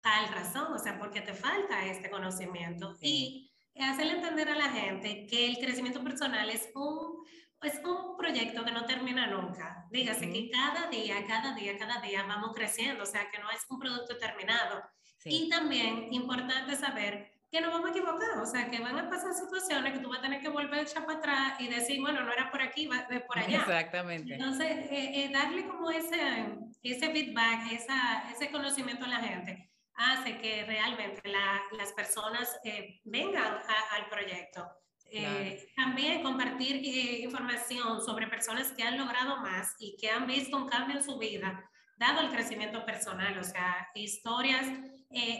tal 0.00 0.28
razón, 0.28 0.72
o 0.72 0.78
sea, 0.78 0.98
porque 0.98 1.20
te 1.20 1.34
falta 1.34 1.86
este 1.86 2.08
conocimiento. 2.08 2.96
Y 3.00 3.50
hacerle 3.80 4.14
entender 4.14 4.48
a 4.48 4.56
la 4.56 4.68
gente 4.68 5.26
que 5.26 5.46
el 5.46 5.58
crecimiento 5.58 6.02
personal 6.04 6.50
es 6.50 6.70
un, 6.74 7.24
es 7.62 7.80
un 7.84 8.16
proyecto 8.16 8.64
que 8.64 8.72
no 8.72 8.84
termina 8.84 9.26
nunca. 9.26 9.86
Dígase 9.90 10.30
que 10.30 10.50
cada 10.50 10.88
día, 10.88 11.24
cada 11.26 11.54
día, 11.54 11.76
cada 11.78 12.00
día 12.00 12.24
vamos 12.24 12.52
creciendo, 12.54 13.04
o 13.04 13.06
sea, 13.06 13.30
que 13.30 13.38
no 13.38 13.50
es 13.50 13.64
un 13.68 13.78
producto 13.78 14.18
terminado. 14.18 14.82
Y 15.24 15.48
también 15.48 16.12
importante 16.12 16.74
saber 16.74 17.30
que 17.50 17.60
no 17.60 17.70
vamos 17.70 17.90
a 17.90 17.90
equivocar, 17.90 18.38
o 18.38 18.46
sea, 18.46 18.70
que 18.70 18.80
van 18.80 18.98
a 18.98 19.10
pasar 19.10 19.34
situaciones 19.34 19.92
que 19.92 19.98
tú 19.98 20.08
vas 20.08 20.20
a 20.20 20.22
tener 20.22 20.40
que 20.40 20.48
volver 20.48 20.80
a 20.80 20.82
echar 20.82 21.04
para 21.04 21.18
atrás 21.18 21.60
y 21.60 21.68
decir, 21.68 22.00
bueno, 22.00 22.22
no 22.22 22.32
era 22.32 22.50
por 22.50 22.62
aquí, 22.62 22.86
va 22.86 23.06
por 23.26 23.38
allá. 23.38 23.58
Exactamente. 23.58 24.34
Entonces, 24.34 24.70
eh, 24.90 25.24
eh, 25.24 25.30
darle 25.32 25.66
como 25.66 25.90
ese, 25.90 26.48
ese 26.82 27.10
feedback, 27.10 27.72
esa, 27.72 28.30
ese 28.30 28.50
conocimiento 28.50 29.04
a 29.04 29.08
la 29.08 29.20
gente 29.20 29.72
hace 29.94 30.38
que 30.38 30.64
realmente 30.64 31.20
las 31.28 31.92
personas 31.92 32.58
eh, 32.64 33.00
vengan 33.04 33.58
al 33.90 34.08
proyecto. 34.08 34.66
Eh, 35.12 35.68
también 35.76 36.22
compartir 36.22 36.76
eh, 36.76 37.20
información 37.22 38.00
sobre 38.00 38.26
personas 38.28 38.72
que 38.72 38.82
han 38.82 38.96
logrado 38.96 39.38
más 39.38 39.74
y 39.78 39.96
que 39.96 40.10
han 40.10 40.26
visto 40.26 40.56
un 40.56 40.68
cambio 40.68 40.96
en 40.96 41.04
su 41.04 41.18
vida, 41.18 41.68
dado 41.96 42.20
el 42.20 42.30
crecimiento 42.30 42.84
personal, 42.86 43.38
o 43.38 43.44
sea, 43.44 43.88
historias 43.94 44.66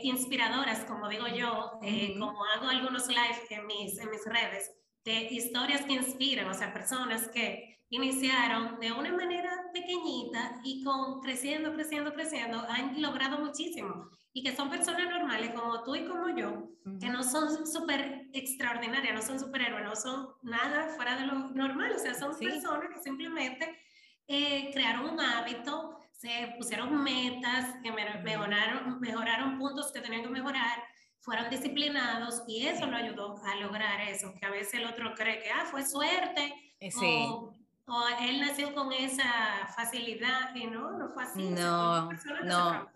inspiradoras, 0.02 0.84
como 0.84 1.08
digo 1.08 1.26
yo, 1.26 1.80
como 2.18 2.44
hago 2.44 2.68
algunos 2.68 3.08
live 3.08 3.40
en 3.48 3.66
mis, 3.66 3.98
en 3.98 4.10
mis 4.10 4.22
redes, 4.26 4.70
de 5.02 5.22
historias 5.30 5.80
que 5.86 5.94
inspiran, 5.94 6.46
o 6.48 6.54
sea, 6.54 6.74
personas 6.74 7.28
que 7.28 7.81
iniciaron 7.92 8.80
de 8.80 8.90
una 8.90 9.12
manera 9.12 9.70
pequeñita 9.70 10.60
y 10.64 10.82
con 10.82 11.20
creciendo, 11.20 11.74
creciendo, 11.74 12.14
creciendo, 12.14 12.64
han 12.66 13.00
logrado 13.02 13.38
muchísimo. 13.38 14.08
Y 14.32 14.42
que 14.42 14.56
son 14.56 14.70
personas 14.70 15.10
normales 15.10 15.50
como 15.54 15.84
tú 15.84 15.94
y 15.94 16.06
como 16.06 16.30
yo, 16.30 16.70
que 16.98 17.10
no 17.10 17.22
son 17.22 17.66
súper 17.66 18.30
extraordinarias, 18.32 19.14
no 19.14 19.20
son 19.20 19.38
superhéroes, 19.38 19.84
no 19.84 19.94
son 19.94 20.28
nada 20.42 20.88
fuera 20.96 21.16
de 21.16 21.26
lo 21.26 21.50
normal, 21.50 21.92
o 21.94 21.98
sea, 21.98 22.14
son 22.14 22.34
personas 22.38 22.88
que 22.94 23.02
simplemente 23.02 23.78
eh, 24.26 24.70
crearon 24.72 25.10
un 25.10 25.20
hábito, 25.20 26.00
se 26.12 26.54
pusieron 26.56 27.02
metas, 27.02 27.74
que 27.82 27.92
mejoraron, 27.92 29.00
mejoraron 29.00 29.58
puntos 29.58 29.92
que 29.92 30.00
tenían 30.00 30.22
que 30.22 30.30
mejorar, 30.30 30.82
fueron 31.20 31.50
disciplinados 31.50 32.42
y 32.48 32.66
eso 32.66 32.86
lo 32.86 32.96
ayudó 32.96 33.36
a 33.44 33.56
lograr 33.56 34.00
eso, 34.00 34.32
que 34.40 34.46
a 34.46 34.50
veces 34.50 34.74
el 34.74 34.86
otro 34.86 35.14
cree 35.14 35.42
que, 35.42 35.50
ah, 35.50 35.66
fue 35.70 35.84
suerte, 35.84 36.54
eh, 36.80 36.90
sí. 36.90 37.26
o, 37.28 37.54
o, 37.92 38.04
él 38.22 38.40
nació 38.40 38.74
con 38.74 38.92
esa 38.92 39.68
facilidad 39.76 40.54
y 40.54 40.66
no, 40.66 40.98
no 40.98 41.12
fue 41.12 41.24
así. 41.24 41.42
No, 41.50 42.08
no. 42.44 42.90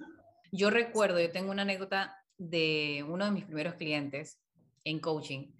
Yo 0.53 0.71
recuerdo, 0.71 1.21
yo 1.21 1.31
tengo 1.31 1.50
una 1.50 1.62
anécdota 1.62 2.17
de 2.38 3.05
uno 3.07 3.26
de 3.26 3.31
mis 3.31 3.45
primeros 3.45 3.75
clientes 3.75 4.41
en 4.85 5.00
coaching, 5.00 5.53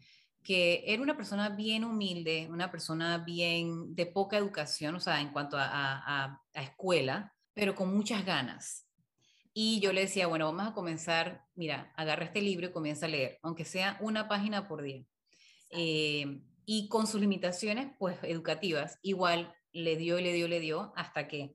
que 0.43 0.85
era 0.87 1.03
una 1.03 1.17
persona 1.17 1.51
bien 1.51 1.85
humilde, 1.85 2.49
una 2.51 2.71
persona 2.71 3.19
bien 3.19 3.95
de 3.95 4.07
poca 4.07 4.39
educación, 4.39 4.95
o 4.95 5.01
sea, 5.01 5.21
en 5.21 5.31
cuanto 5.31 5.57
a, 5.59 6.41
escuela, 6.55 7.35
pero 7.53 7.75
con 7.75 7.95
muchas 7.95 8.25
ganas. 8.25 8.87
Y 9.53 9.81
yo 9.81 9.93
le 9.93 10.03
decía, 10.03 10.27
bueno, 10.27 10.47
vamos 10.47 10.71
a 10.71 10.75
comenzar, 10.75 11.45
mira, 11.55 11.93
agarra 11.97 12.25
este 12.25 12.43
libro 12.43 12.67
y 12.67 12.73
comienza 12.73 13.07
a 13.07 13.09
leer, 13.09 13.39
aunque 13.43 13.65
sea 13.65 13.97
una 14.01 14.29
página 14.29 14.69
por 14.69 14.83
día. 14.83 15.05
Eh, 15.71 16.41
y 16.67 16.89
con 16.89 17.07
sus 17.07 17.21
limitaciones, 17.21 17.93
pues, 17.99 18.19
educativas, 18.23 18.99
igual 19.01 19.55
le 19.73 19.97
dio 19.97 20.21
le 20.21 20.33
dio, 20.33 20.49
le 20.49 20.61
dio, 20.61 20.93
hasta 20.97 21.29
que 21.29 21.55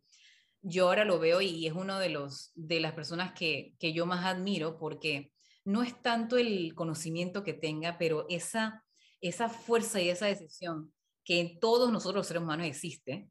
yo 0.61 0.87
ahora 0.87 1.05
lo 1.05 1.19
veo 1.19 1.41
y 1.41 1.67
es 1.67 1.73
uno 1.73 1.99
de, 1.99 2.09
los, 2.09 2.51
de 2.55 2.79
las 2.79 2.93
personas 2.93 3.33
que, 3.33 3.75
que 3.79 3.93
yo 3.93 4.05
más 4.05 4.25
admiro 4.25 4.77
porque 4.79 5.31
no 5.65 5.83
es 5.83 6.01
tanto 6.01 6.37
el 6.37 6.73
conocimiento 6.75 7.43
que 7.43 7.53
tenga, 7.53 7.97
pero 7.97 8.25
esa, 8.29 8.83
esa 9.19 9.49
fuerza 9.49 9.99
y 9.99 10.09
esa 10.09 10.27
decisión 10.27 10.93
que 11.23 11.39
en 11.39 11.59
todos 11.59 11.91
nosotros 11.91 12.21
los 12.21 12.27
seres 12.27 12.43
humanos 12.43 12.67
existe, 12.67 13.29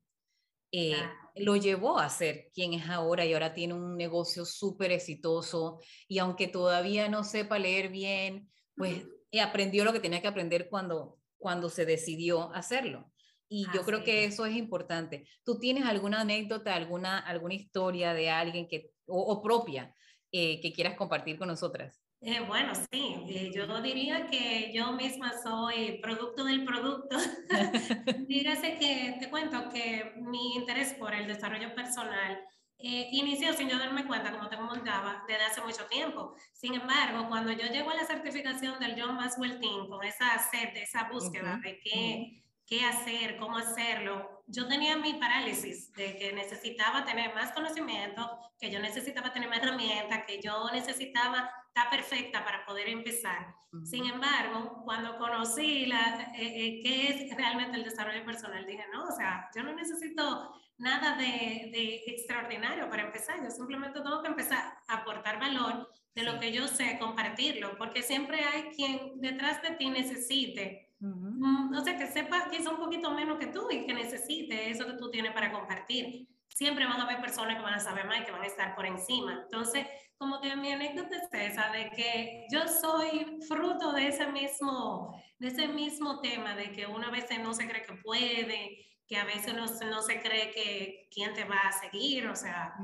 eh, 0.72 0.94
lo 1.34 1.56
llevó 1.56 1.98
a 1.98 2.08
ser 2.08 2.50
quien 2.54 2.74
es 2.74 2.88
ahora 2.88 3.24
y 3.24 3.32
ahora 3.32 3.54
tiene 3.54 3.74
un 3.74 3.96
negocio 3.96 4.44
súper 4.44 4.92
exitoso 4.92 5.80
y 6.06 6.18
aunque 6.18 6.46
todavía 6.46 7.08
no 7.08 7.24
sepa 7.24 7.58
leer 7.58 7.88
bien, 7.88 8.48
pues 8.76 9.04
aprendió 9.40 9.84
lo 9.84 9.92
que 9.92 10.00
tenía 10.00 10.22
que 10.22 10.28
aprender 10.28 10.68
cuando, 10.68 11.19
cuando 11.40 11.68
se 11.68 11.84
decidió 11.84 12.52
hacerlo. 12.54 13.10
Y 13.48 13.66
yo 13.74 13.84
creo 13.84 14.04
que 14.04 14.24
eso 14.24 14.46
es 14.46 14.54
importante. 14.54 15.26
¿Tú 15.42 15.58
tienes 15.58 15.84
alguna 15.84 16.20
anécdota, 16.20 16.72
alguna, 16.72 17.18
alguna 17.18 17.54
historia 17.54 18.14
de 18.14 18.30
alguien 18.30 18.68
que, 18.68 18.92
o, 19.06 19.42
propia 19.42 19.92
eh, 20.30 20.60
que 20.60 20.72
quieras 20.72 20.96
compartir 20.96 21.36
con 21.36 21.48
nosotras? 21.48 22.00
Eh, 22.20 22.40
bueno, 22.46 22.74
sí, 22.74 23.16
eh, 23.28 23.50
yo 23.52 23.80
diría 23.80 24.26
que 24.26 24.70
yo 24.72 24.92
misma 24.92 25.32
soy 25.42 25.98
producto 26.00 26.44
del 26.44 26.64
producto. 26.64 27.16
Dígase 28.28 28.76
que 28.76 29.16
te 29.18 29.30
cuento 29.30 29.68
que 29.70 30.12
mi 30.18 30.54
interés 30.54 30.94
por 30.94 31.12
el 31.12 31.26
desarrollo 31.26 31.74
personal 31.74 32.38
eh, 32.82 33.08
inició 33.12 33.52
sin 33.52 33.68
yo 33.68 33.78
darme 33.78 34.06
cuenta, 34.06 34.32
como 34.32 34.48
te 34.48 34.56
comentaba, 34.56 35.24
desde 35.28 35.44
hace 35.44 35.60
mucho 35.60 35.86
tiempo. 35.86 36.34
Sin 36.52 36.74
embargo, 36.74 37.28
cuando 37.28 37.52
yo 37.52 37.66
llego 37.66 37.90
a 37.90 37.94
la 37.94 38.06
certificación 38.06 38.78
del 38.80 39.00
John 39.00 39.16
Maxwell 39.16 39.60
Team, 39.60 39.88
con 39.88 40.04
esa 40.04 40.38
sed, 40.50 40.76
esa 40.76 41.08
búsqueda 41.10 41.60
de 41.62 41.78
qué, 41.80 42.42
qué 42.70 42.84
hacer, 42.84 43.36
cómo 43.36 43.58
hacerlo, 43.58 44.44
yo 44.46 44.68
tenía 44.68 44.96
mi 44.96 45.14
parálisis 45.14 45.92
de 45.92 46.16
que 46.16 46.32
necesitaba 46.32 47.04
tener 47.04 47.34
más 47.34 47.50
conocimiento, 47.50 48.38
que 48.60 48.70
yo 48.70 48.78
necesitaba 48.78 49.32
tener 49.32 49.48
más 49.48 49.58
herramientas, 49.58 50.22
que 50.24 50.40
yo 50.40 50.70
necesitaba 50.72 51.50
estar 51.66 51.90
perfecta 51.90 52.44
para 52.44 52.64
poder 52.64 52.88
empezar. 52.88 53.56
Sin 53.84 54.06
embargo, 54.06 54.82
cuando 54.84 55.18
conocí 55.18 55.86
la, 55.86 56.32
eh, 56.36 56.42
eh, 56.42 56.80
qué 56.82 57.08
es 57.08 57.36
realmente 57.36 57.76
el 57.76 57.84
desarrollo 57.84 58.24
personal, 58.24 58.64
dije, 58.64 58.84
no, 58.92 59.04
o 59.04 59.12
sea, 59.12 59.50
yo 59.54 59.64
no 59.64 59.74
necesito 59.74 60.54
nada 60.78 61.16
de, 61.16 61.70
de, 61.72 62.04
extraordinario 62.06 62.88
para 62.88 63.02
empezar, 63.02 63.42
yo 63.42 63.50
simplemente 63.50 64.00
tengo 64.00 64.22
que 64.22 64.28
empezar 64.28 64.78
a 64.86 64.94
aportar 64.94 65.40
valor 65.40 65.90
de 66.14 66.22
lo 66.22 66.38
que 66.38 66.52
yo 66.52 66.68
sé, 66.68 66.98
compartirlo, 67.00 67.76
porque 67.78 68.02
siempre 68.02 68.44
hay 68.44 68.70
quien 68.76 69.20
detrás 69.20 69.60
de 69.62 69.72
ti 69.72 69.90
necesite 69.90 70.90
Mm, 71.00 71.74
o 71.74 71.82
sea, 71.82 71.96
que 71.96 72.06
quizá 72.50 72.70
un 72.70 72.78
poquito 72.78 73.10
menos 73.12 73.38
que 73.38 73.46
tú 73.46 73.68
y 73.70 73.86
que 73.86 73.94
necesite 73.94 74.70
eso 74.70 74.86
que 74.86 74.94
tú 74.94 75.10
tienes 75.10 75.32
para 75.32 75.52
compartir. 75.52 76.28
Siempre 76.48 76.84
van 76.84 77.00
a 77.00 77.04
haber 77.04 77.20
personas 77.20 77.56
que 77.56 77.62
van 77.62 77.74
a 77.74 77.80
saber 77.80 78.06
más 78.06 78.20
y 78.20 78.24
que 78.24 78.32
van 78.32 78.42
a 78.42 78.46
estar 78.46 78.74
por 78.74 78.84
encima. 78.86 79.40
Entonces, 79.44 79.86
como 80.18 80.40
que 80.40 80.54
mi 80.54 80.70
anécdota 80.70 81.16
es 81.16 81.52
esa, 81.52 81.70
de 81.70 81.90
que 81.90 82.46
yo 82.52 82.68
soy 82.68 83.38
fruto 83.48 83.92
de 83.92 84.08
ese 84.08 84.26
mismo, 84.26 85.18
de 85.38 85.48
ese 85.48 85.68
mismo 85.68 86.20
tema, 86.20 86.54
de 86.54 86.72
que 86.72 86.86
una 86.86 87.10
vez 87.10 87.26
no 87.42 87.54
se 87.54 87.66
cree 87.66 87.82
que 87.82 87.94
puede, 87.94 88.86
que 89.06 89.16
a 89.16 89.24
veces 89.24 89.54
no, 89.54 89.64
no 89.88 90.02
se 90.02 90.20
cree 90.20 90.50
que 90.50 91.08
quién 91.10 91.32
te 91.32 91.44
va 91.44 91.56
a 91.56 91.72
seguir, 91.72 92.28
o 92.28 92.36
sea, 92.36 92.74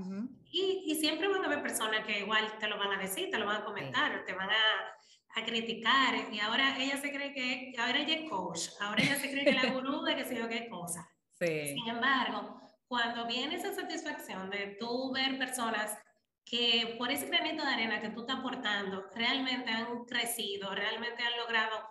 y, 0.50 0.84
y, 0.86 0.94
siempre 0.96 1.28
van 1.28 1.42
a 1.42 1.46
haber 1.46 1.62
personas 1.62 2.06
que 2.06 2.20
igual 2.20 2.50
te 2.58 2.68
lo 2.68 2.78
van 2.78 2.92
a 2.92 2.98
decir, 2.98 3.30
te 3.30 3.38
lo 3.38 3.46
van 3.46 3.60
a 3.60 3.64
comentar, 3.64 4.24
te 4.24 4.32
van 4.32 4.50
a 4.50 4.95
a 5.36 5.44
criticar 5.44 6.14
y 6.32 6.40
ahora 6.40 6.76
ella 6.78 6.96
se 6.96 7.12
cree 7.12 7.32
que, 7.34 7.74
ahora 7.78 8.00
ella 8.00 8.14
es 8.14 8.30
coach, 8.30 8.70
ahora 8.80 9.02
ella 9.02 9.16
se 9.16 9.30
cree 9.30 9.44
que 9.44 9.52
la 9.52 9.70
gurú 9.70 10.02
de 10.02 10.16
que 10.16 10.24
se 10.24 10.34
yo 10.34 10.48
qué 10.48 10.66
cosa. 10.68 11.06
Sin 11.38 11.86
embargo, 11.86 12.58
cuando 12.88 13.26
viene 13.26 13.56
esa 13.56 13.74
satisfacción 13.74 14.48
de 14.48 14.76
tú 14.80 15.12
ver 15.12 15.38
personas 15.38 15.98
que 16.42 16.94
por 16.96 17.10
ese 17.10 17.26
granito 17.26 17.62
de 17.62 17.68
arena 17.68 18.00
que 18.00 18.08
tú 18.08 18.22
estás 18.22 18.38
aportando 18.38 19.10
realmente 19.14 19.70
han 19.70 20.04
crecido, 20.06 20.74
realmente 20.74 21.22
han 21.22 21.36
logrado, 21.36 21.86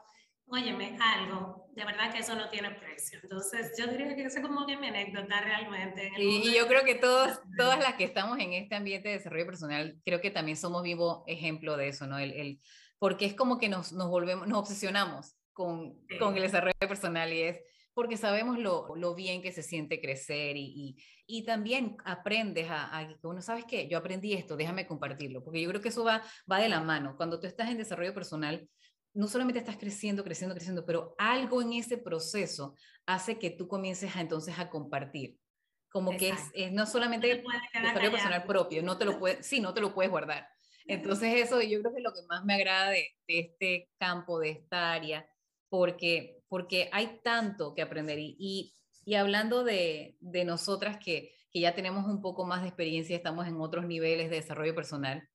óyeme, 0.47 0.97
algo, 0.99 1.67
de 1.75 1.85
verdad 1.85 2.11
que 2.11 2.19
eso 2.19 2.33
no 2.33 2.49
tiene 2.49 2.71
precio. 2.71 3.19
Entonces, 3.21 3.73
yo 3.77 3.85
diría 3.85 4.15
que 4.15 4.23
esa 4.23 4.39
es 4.39 4.45
como 4.45 4.65
que 4.65 4.77
mi 4.77 4.87
anécdota 4.87 5.41
realmente. 5.41 6.09
Y, 6.17 6.51
yo 6.55 6.67
creo 6.67 6.83
que 6.83 6.95
todos, 6.95 7.39
todas 7.57 7.77
las 7.77 7.93
que 7.93 8.05
estamos 8.05 8.39
en 8.39 8.53
este 8.53 8.73
ambiente 8.73 9.09
de 9.09 9.17
desarrollo 9.17 9.45
personal, 9.45 10.01
creo 10.03 10.19
que 10.19 10.31
también 10.31 10.57
somos 10.57 10.81
vivo 10.81 11.25
ejemplo 11.27 11.77
de 11.77 11.89
eso, 11.89 12.07
¿no? 12.07 12.17
El, 12.17 12.31
el 12.31 12.59
porque 12.99 13.25
es 13.25 13.33
como 13.33 13.57
que 13.57 13.69
nos, 13.69 13.93
nos 13.93 14.09
volvemos, 14.09 14.47
nos 14.47 14.59
obsesionamos 14.59 15.35
con, 15.53 15.99
con 16.19 16.35
el 16.35 16.43
desarrollo 16.43 16.73
personal 16.79 17.31
y 17.31 17.41
es 17.41 17.61
porque 17.95 18.17
sabemos 18.17 18.59
lo, 18.59 18.93
lo 18.95 19.15
bien 19.15 19.41
que 19.41 19.53
se 19.53 19.63
siente 19.63 20.01
crecer 20.01 20.57
y, 20.57 20.65
y, 20.65 20.97
y 21.27 21.43
también 21.43 21.95
aprendes 22.03 22.67
a, 22.69 23.07
uno, 23.23 23.41
¿sabes 23.41 23.63
qué? 23.65 23.87
Yo 23.87 23.97
aprendí 23.97 24.33
esto, 24.33 24.57
déjame 24.57 24.85
compartirlo, 24.85 25.43
porque 25.43 25.61
yo 25.61 25.69
creo 25.69 25.81
que 25.81 25.89
eso 25.89 26.03
va, 26.03 26.21
va 26.51 26.59
de 26.59 26.69
la 26.69 26.81
mano. 26.81 27.15
Cuando 27.15 27.39
tú 27.39 27.47
estás 27.47 27.69
en 27.69 27.77
desarrollo 27.77 28.13
personal, 28.13 28.69
no 29.13 29.29
solamente 29.29 29.59
estás 29.59 29.77
creciendo, 29.77 30.25
creciendo, 30.25 30.53
creciendo, 30.53 30.85
pero 30.85 31.15
algo 31.17 31.61
en 31.61 31.71
ese 31.71 31.97
proceso 31.97 32.75
hace 33.05 33.39
que 33.39 33.49
tú 33.49 33.69
comiences 33.69 34.13
a, 34.13 34.21
entonces 34.21 34.59
a 34.59 34.69
compartir. 34.69 35.37
Como 35.89 36.17
que 36.17 36.29
es, 36.29 36.41
es, 36.53 36.73
no 36.73 36.85
solamente 36.85 37.41
no 37.41 37.81
desarrollo 37.81 38.11
personal 38.11 38.43
propio, 38.43 38.83
no 38.83 38.97
te 38.97 39.05
lo 39.05 39.17
puedes, 39.17 39.47
sí, 39.47 39.61
no 39.61 39.73
te 39.73 39.79
lo 39.79 39.93
puedes 39.93 40.11
guardar. 40.11 40.49
Entonces 40.87 41.33
eso 41.35 41.61
yo 41.61 41.79
creo 41.81 41.91
que 41.91 41.99
es 41.99 42.03
lo 42.03 42.13
que 42.13 42.27
más 42.27 42.45
me 42.45 42.55
agrada 42.55 42.91
de, 42.91 43.07
este 43.27 43.89
campo, 43.97 44.39
de 44.39 44.51
esta 44.51 44.93
área, 44.93 45.27
porque, 45.69 46.43
porque 46.47 46.89
hay 46.91 47.19
tanto 47.23 47.73
que 47.73 47.81
aprender. 47.81 48.19
Y, 48.19 48.73
y, 49.05 49.15
hablando 49.15 49.63
de, 49.63 50.17
de 50.19 50.45
nosotras 50.45 50.97
que, 51.03 51.35
que 51.51 51.59
ya 51.59 51.73
tenemos 51.73 52.05
un 52.05 52.21
poco 52.21 52.45
más 52.45 52.61
de 52.61 52.67
experiencia, 52.67 53.15
estamos 53.15 53.47
en 53.47 53.59
otros 53.61 53.85
niveles 53.85 54.29
de 54.29 54.37
desarrollo 54.37 54.75
personal, 54.75 55.27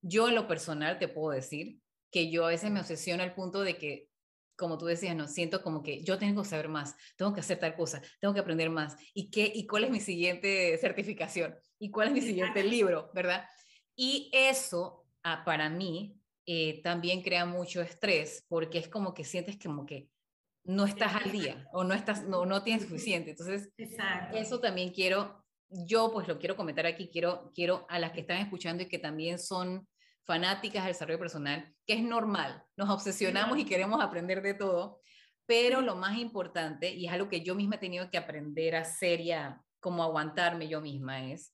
yo 0.00 0.28
en 0.28 0.34
lo 0.34 0.46
personal 0.46 0.98
te 0.98 1.08
puedo 1.08 1.32
decir 1.32 1.80
que 2.10 2.30
yo 2.30 2.46
a 2.46 2.48
veces 2.48 2.70
me 2.70 2.80
obsesiono 2.80 3.22
al 3.22 3.34
punto 3.34 3.60
de 3.62 3.76
que, 3.76 4.08
como 4.56 4.78
tú 4.78 4.86
decías, 4.86 5.14
no 5.14 5.28
siento 5.28 5.62
como 5.62 5.82
que 5.82 6.02
yo 6.02 6.18
tengo 6.18 6.42
que 6.42 6.48
saber 6.48 6.68
más, 6.68 6.94
tengo 7.16 7.32
que 7.32 7.40
hacer 7.40 7.58
tal 7.58 7.76
cosa, 7.76 8.02
tengo 8.20 8.34
que 8.34 8.40
aprender 8.40 8.70
más. 8.70 8.96
¿Y 9.14 9.30
qué 9.30 9.50
y 9.54 9.66
cuál 9.66 9.84
es 9.84 9.90
mi 9.90 10.00
siguiente 10.00 10.76
certificación? 10.78 11.54
¿Y 11.78 11.90
cuál 11.90 12.08
es 12.08 12.14
mi 12.14 12.20
siguiente 12.20 12.64
libro, 12.64 13.10
verdad? 13.14 13.44
Y 14.00 14.30
eso, 14.32 15.04
ah, 15.24 15.42
para 15.44 15.68
mí, 15.68 16.16
eh, 16.46 16.80
también 16.84 17.20
crea 17.20 17.44
mucho 17.44 17.82
estrés, 17.82 18.46
porque 18.48 18.78
es 18.78 18.88
como 18.88 19.12
que 19.12 19.24
sientes 19.24 19.58
como 19.58 19.84
que 19.84 20.08
no 20.62 20.84
estás 20.84 21.16
al 21.16 21.32
día 21.32 21.68
o 21.72 21.82
no, 21.82 21.94
estás, 21.94 22.22
no, 22.22 22.46
no 22.46 22.62
tienes 22.62 22.84
suficiente. 22.84 23.30
Entonces, 23.30 23.72
eso 24.32 24.60
también 24.60 24.92
quiero, 24.92 25.44
yo 25.68 26.12
pues 26.12 26.28
lo 26.28 26.38
quiero 26.38 26.54
comentar 26.54 26.86
aquí, 26.86 27.10
quiero, 27.12 27.50
quiero 27.52 27.86
a 27.88 27.98
las 27.98 28.12
que 28.12 28.20
están 28.20 28.36
escuchando 28.36 28.84
y 28.84 28.88
que 28.88 29.00
también 29.00 29.36
son 29.36 29.88
fanáticas 30.24 30.84
del 30.84 30.92
desarrollo 30.92 31.18
personal, 31.18 31.74
que 31.84 31.94
es 31.94 32.02
normal, 32.02 32.62
nos 32.76 32.90
obsesionamos 32.90 33.58
y 33.58 33.64
queremos 33.64 34.00
aprender 34.00 34.42
de 34.42 34.54
todo, 34.54 35.00
pero 35.44 35.80
lo 35.80 35.96
más 35.96 36.18
importante, 36.18 36.94
y 36.94 37.06
es 37.06 37.12
algo 37.12 37.28
que 37.28 37.40
yo 37.40 37.56
misma 37.56 37.76
he 37.76 37.78
tenido 37.78 38.10
que 38.10 38.18
aprender 38.18 38.76
a 38.76 38.82
hacer 38.82 39.20
y 39.20 39.32
a 39.32 39.60
como 39.80 40.04
aguantarme 40.04 40.68
yo 40.68 40.80
misma, 40.80 41.24
es 41.32 41.52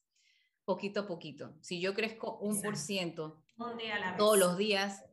poquito 0.65 1.01
a 1.01 1.07
poquito. 1.07 1.57
Si 1.61 1.81
yo 1.81 1.95
crezco 1.95 2.39
un 2.39 2.61
por 2.61 2.77
ciento 2.77 3.43
todos 4.17 4.39
los 4.39 4.57
días, 4.57 5.05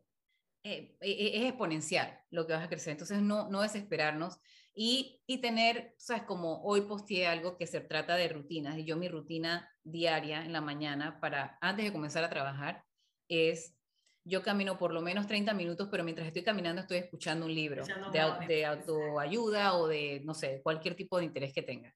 eh, 0.63 0.95
eh, 1.01 1.31
es 1.35 1.43
exponencial 1.43 2.19
lo 2.29 2.47
que 2.47 2.53
vas 2.53 2.63
a 2.63 2.69
crecer. 2.69 2.91
Entonces, 2.91 3.21
no, 3.21 3.49
no 3.49 3.61
desesperarnos. 3.61 4.39
Y, 4.73 5.21
y 5.27 5.39
tener, 5.39 5.93
sabes, 5.97 6.23
como 6.23 6.61
hoy 6.63 6.81
posteé 6.81 7.27
algo 7.27 7.57
que 7.57 7.67
se 7.67 7.81
trata 7.81 8.15
de 8.15 8.29
rutinas, 8.29 8.77
y 8.77 8.85
yo 8.85 8.95
mi 8.95 9.09
rutina 9.09 9.69
diaria 9.83 10.45
en 10.45 10.53
la 10.53 10.61
mañana 10.61 11.19
para, 11.19 11.57
antes 11.59 11.85
de 11.85 11.91
comenzar 11.91 12.23
a 12.23 12.29
trabajar, 12.29 12.85
es 13.27 13.75
yo 14.23 14.43
camino 14.43 14.77
por 14.77 14.93
lo 14.93 15.01
menos 15.01 15.27
30 15.27 15.53
minutos, 15.53 15.87
pero 15.89 16.03
mientras 16.03 16.27
estoy 16.27 16.43
caminando 16.43 16.81
estoy 16.81 16.97
escuchando 16.97 17.47
un 17.47 17.55
libro 17.55 17.83
de, 17.85 18.47
de, 18.47 18.65
autoayuda 18.65 19.73
o 19.75 19.87
de, 19.87 20.21
no 20.23 20.33
sé, 20.33 20.61
cualquier 20.61 20.95
tipo 20.95 21.17
de 21.17 21.25
interés 21.25 21.53
que 21.53 21.63
tenga. 21.63 21.93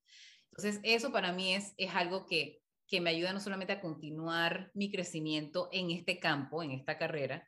Entonces, 0.52 0.80
eso 0.84 1.12
para 1.12 1.32
mí 1.32 1.54
es, 1.54 1.74
es 1.78 1.94
algo 1.94 2.26
que, 2.26 2.62
que 2.88 3.02
me 3.02 3.10
ayuda 3.10 3.34
no 3.34 3.40
solamente 3.40 3.74
a 3.74 3.82
continuar 3.82 4.72
mi 4.74 4.92
crecimiento 4.92 5.70
en 5.72 5.92
este 5.92 6.20
campo, 6.20 6.64
en 6.64 6.72
esta 6.72 6.98
carrera, 6.98 7.48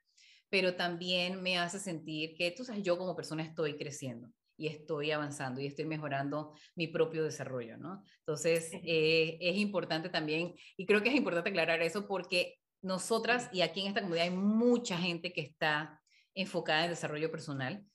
pero 0.49 0.75
también 0.75 1.41
me 1.41 1.57
hace 1.57 1.79
sentir 1.79 2.35
que, 2.35 2.51
tú 2.51 2.63
sabes, 2.63 2.83
yo 2.83 2.97
como 2.97 3.15
persona 3.15 3.43
estoy 3.43 3.77
creciendo 3.77 4.29
y 4.55 4.67
estoy 4.67 5.11
avanzando 5.11 5.61
y 5.61 5.67
estoy 5.67 5.85
mejorando 5.85 6.53
mi 6.75 6.87
propio 6.87 7.23
desarrollo, 7.23 7.77
¿no? 7.77 8.03
Entonces, 8.19 8.71
eh, 8.73 9.37
es 9.39 9.57
importante 9.57 10.09
también, 10.09 10.55
y 10.77 10.85
creo 10.85 11.03
que 11.03 11.09
es 11.09 11.15
importante 11.15 11.49
aclarar 11.49 11.81
eso 11.81 12.07
porque 12.07 12.55
nosotras, 12.81 13.49
y 13.51 13.61
aquí 13.61 13.81
en 13.81 13.87
esta 13.87 14.01
comunidad 14.01 14.25
hay 14.25 14.35
mucha 14.35 14.97
gente 14.97 15.31
que 15.31 15.41
está 15.41 16.01
enfocada 16.33 16.85
en 16.85 16.91
desarrollo 16.91 17.29
personal. 17.29 17.85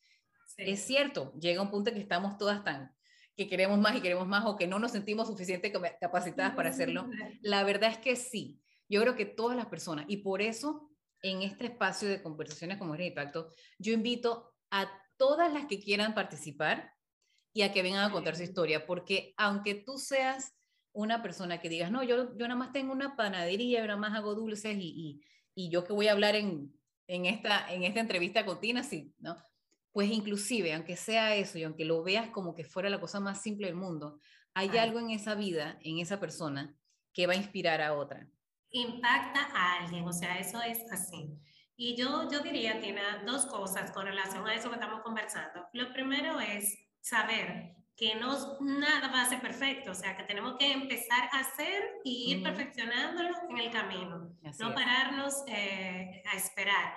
Es 0.56 0.80
cierto, 0.80 1.32
llega 1.40 1.62
un 1.62 1.70
punto 1.70 1.92
que 1.92 2.00
estamos 2.00 2.36
todas 2.36 2.62
tan 2.62 2.92
que 3.36 3.48
queremos 3.48 3.78
más 3.78 3.96
y 3.96 4.00
queremos 4.00 4.26
más 4.26 4.44
o 4.46 4.56
que 4.56 4.66
no 4.66 4.78
nos 4.78 4.92
sentimos 4.92 5.28
suficientemente 5.28 5.98
capacitadas 6.00 6.54
para 6.54 6.70
hacerlo. 6.70 7.08
La 7.40 7.64
verdad 7.64 7.90
es 7.90 7.98
que 7.98 8.16
sí. 8.16 8.60
Yo 8.88 9.00
creo 9.00 9.16
que 9.16 9.24
todas 9.24 9.56
las 9.56 9.66
personas, 9.66 10.04
y 10.08 10.18
por 10.18 10.42
eso 10.42 10.90
en 11.22 11.42
este 11.42 11.66
espacio 11.66 12.08
de 12.08 12.22
conversaciones 12.22 12.78
como 12.78 12.96
de 12.96 13.06
impacto, 13.06 13.48
yo 13.78 13.92
invito 13.92 14.52
a 14.70 14.90
todas 15.16 15.52
las 15.52 15.66
que 15.66 15.80
quieran 15.80 16.14
participar 16.14 16.92
y 17.54 17.62
a 17.62 17.72
que 17.72 17.82
vengan 17.82 18.04
a 18.04 18.12
contar 18.12 18.36
su 18.36 18.42
historia, 18.42 18.86
porque 18.86 19.34
aunque 19.36 19.74
tú 19.74 19.98
seas 19.98 20.54
una 20.92 21.22
persona 21.22 21.60
que 21.60 21.68
digas, 21.68 21.90
no, 21.90 22.02
yo, 22.02 22.36
yo 22.36 22.48
nada 22.48 22.56
más 22.56 22.72
tengo 22.72 22.92
una 22.92 23.16
panadería, 23.16 23.80
yo 23.80 23.86
nada 23.86 23.98
más 23.98 24.14
hago 24.14 24.34
dulces 24.34 24.76
y, 24.78 25.22
y, 25.54 25.70
yo 25.70 25.84
que 25.84 25.92
voy 25.92 26.08
a 26.08 26.12
hablar 26.12 26.34
en, 26.34 26.72
en, 27.06 27.26
esta, 27.26 27.72
en 27.72 27.84
esta 27.84 28.00
entrevista 28.00 28.44
con 28.44 28.60
Tina, 28.60 28.82
sí, 28.82 29.14
¿no? 29.18 29.36
Pues 29.92 30.10
inclusive, 30.10 30.72
aunque 30.72 30.96
sea 30.96 31.34
eso 31.36 31.58
y 31.58 31.64
aunque 31.64 31.84
lo 31.84 32.02
veas 32.02 32.30
como 32.30 32.54
que 32.54 32.64
fuera 32.64 32.88
la 32.88 33.00
cosa 33.00 33.20
más 33.20 33.42
simple 33.42 33.66
del 33.66 33.76
mundo, 33.76 34.18
hay 34.54 34.76
algo 34.78 34.98
en 34.98 35.10
esa 35.10 35.34
vida, 35.34 35.78
en 35.82 35.98
esa 35.98 36.18
persona, 36.18 36.76
que 37.12 37.26
va 37.26 37.34
a 37.34 37.36
inspirar 37.36 37.80
a 37.80 37.94
otra. 37.94 38.28
Impacta 38.70 39.48
a 39.54 39.82
alguien, 39.82 40.06
o 40.06 40.12
sea, 40.12 40.38
eso 40.38 40.60
es 40.62 40.80
así. 40.90 41.38
Y 41.76 41.96
yo, 41.96 42.28
yo 42.30 42.40
diría, 42.40 42.80
Tina, 42.80 43.22
dos 43.26 43.46
cosas 43.46 43.90
con 43.92 44.06
relación 44.06 44.46
a 44.46 44.54
eso 44.54 44.68
que 44.68 44.76
estamos 44.76 45.02
conversando. 45.02 45.66
Lo 45.72 45.92
primero 45.92 46.40
es 46.40 46.78
saber 47.00 47.74
que 47.96 48.14
no 48.14 48.58
nada 48.60 49.08
va 49.08 49.22
a 49.22 49.28
ser 49.28 49.40
perfecto, 49.40 49.90
o 49.90 49.94
sea, 49.94 50.16
que 50.16 50.24
tenemos 50.24 50.56
que 50.58 50.72
empezar 50.72 51.28
a 51.32 51.40
hacer 51.40 51.82
y 52.04 52.32
ir 52.32 52.42
perfeccionándolo 52.42 53.30
en 53.50 53.58
el 53.58 53.70
camino, 53.70 54.34
no 54.58 54.74
pararnos 54.74 55.44
eh, 55.46 56.22
a 56.32 56.36
esperar. 56.36 56.94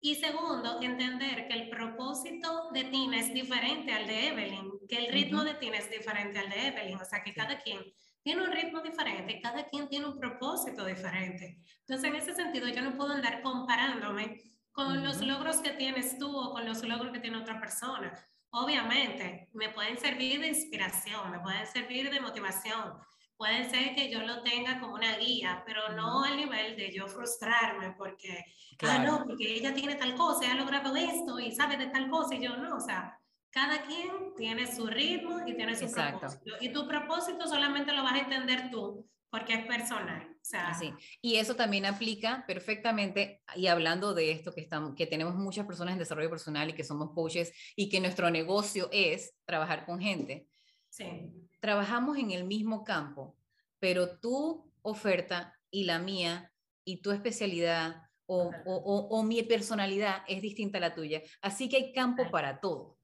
Y 0.00 0.16
segundo, 0.16 0.80
entender 0.82 1.48
que 1.48 1.54
el 1.54 1.70
propósito 1.70 2.70
de 2.72 2.84
Tina 2.84 3.18
es 3.18 3.32
diferente 3.32 3.92
al 3.92 4.06
de 4.06 4.28
Evelyn, 4.28 4.70
que 4.88 4.98
el 4.98 5.12
ritmo 5.12 5.42
de 5.42 5.54
Tina 5.54 5.78
es 5.78 5.90
diferente 5.90 6.38
al 6.38 6.50
de 6.50 6.68
Evelyn, 6.68 6.96
o 6.96 7.04
sea, 7.04 7.22
que 7.22 7.34
cada 7.34 7.58
quien 7.58 7.80
tiene 8.22 8.42
un 8.42 8.52
ritmo 8.52 8.80
diferente, 8.82 9.40
cada 9.40 9.64
quien 9.68 9.88
tiene 9.88 10.06
un 10.06 10.18
propósito 10.18 10.84
diferente. 10.84 11.58
Entonces, 11.80 12.10
en 12.10 12.16
ese 12.16 12.34
sentido, 12.34 12.68
yo 12.68 12.82
no 12.82 12.96
puedo 12.96 13.12
andar 13.12 13.42
comparándome 13.42 14.40
con 14.72 15.02
los 15.02 15.20
logros 15.22 15.58
que 15.58 15.70
tienes 15.70 16.18
tú 16.18 16.36
o 16.36 16.52
con 16.52 16.66
los 16.66 16.82
logros 16.82 17.12
que 17.12 17.20
tiene 17.20 17.38
otra 17.38 17.58
persona 17.58 18.12
Obviamente, 18.58 19.50
me 19.52 19.68
pueden 19.68 19.98
servir 19.98 20.40
de 20.40 20.48
inspiración, 20.48 21.30
me 21.30 21.40
pueden 21.40 21.66
servir 21.66 22.10
de 22.10 22.20
motivación. 22.20 22.94
Puede 23.36 23.68
ser 23.68 23.94
que 23.94 24.10
yo 24.10 24.22
lo 24.22 24.42
tenga 24.42 24.80
como 24.80 24.94
una 24.94 25.16
guía, 25.18 25.62
pero 25.66 25.90
no 25.90 26.24
al 26.24 26.36
nivel 26.36 26.76
de 26.76 26.92
yo 26.92 27.06
frustrarme 27.06 27.92
porque, 27.98 28.44
ah, 28.82 28.98
no, 28.98 29.24
porque 29.24 29.54
ella 29.54 29.74
tiene 29.74 29.96
tal 29.96 30.14
cosa, 30.14 30.44
ella 30.44 30.54
ha 30.54 30.56
logrado 30.56 30.96
esto 30.96 31.38
y 31.38 31.52
sabe 31.52 31.76
de 31.76 31.88
tal 31.88 32.08
cosa 32.08 32.34
y 32.34 32.42
yo 32.42 32.56
no. 32.56 32.76
O 32.76 32.80
sea, 32.80 33.20
cada 33.50 33.82
quien 33.82 34.34
tiene 34.36 34.66
su 34.66 34.86
ritmo 34.86 35.40
y 35.46 35.54
tiene 35.54 35.76
su 35.76 35.90
propósito. 35.90 36.56
Y 36.60 36.70
tu 36.70 36.88
propósito 36.88 37.46
solamente 37.46 37.92
lo 37.92 38.02
vas 38.02 38.14
a 38.14 38.20
entender 38.20 38.70
tú 38.70 39.06
porque 39.30 39.54
es 39.54 39.66
personal. 39.66 40.28
O 40.40 40.44
sea, 40.44 40.68
Así. 40.68 40.92
Y 41.20 41.36
eso 41.36 41.56
también 41.56 41.84
aplica 41.84 42.44
perfectamente, 42.46 43.42
y 43.56 43.66
hablando 43.66 44.14
de 44.14 44.30
esto, 44.30 44.54
que, 44.54 44.60
estamos, 44.60 44.94
que 44.94 45.06
tenemos 45.06 45.34
muchas 45.34 45.66
personas 45.66 45.92
en 45.92 45.98
desarrollo 45.98 46.30
personal 46.30 46.70
y 46.70 46.74
que 46.74 46.84
somos 46.84 47.12
coaches 47.12 47.52
y 47.74 47.88
que 47.88 48.00
nuestro 48.00 48.30
negocio 48.30 48.88
es 48.92 49.34
trabajar 49.44 49.84
con 49.84 50.00
gente. 50.00 50.46
Sí. 50.88 51.32
Trabajamos 51.60 52.18
en 52.18 52.30
el 52.30 52.44
mismo 52.44 52.84
campo, 52.84 53.36
pero 53.78 54.18
tu 54.18 54.72
oferta 54.82 55.58
y 55.70 55.84
la 55.84 55.98
mía 55.98 56.52
y 56.84 57.02
tu 57.02 57.10
especialidad 57.10 58.02
o, 58.26 58.50
o, 58.64 59.08
o, 59.10 59.22
mi 59.22 59.42
personalidad 59.44 60.22
es 60.26 60.42
distinta 60.42 60.78
a 60.78 60.80
la 60.80 60.94
tuya. 60.94 61.22
Así 61.42 61.68
que 61.68 61.76
hay 61.76 61.92
campo 61.92 62.28
para 62.30 62.60
todo. 62.60 62.98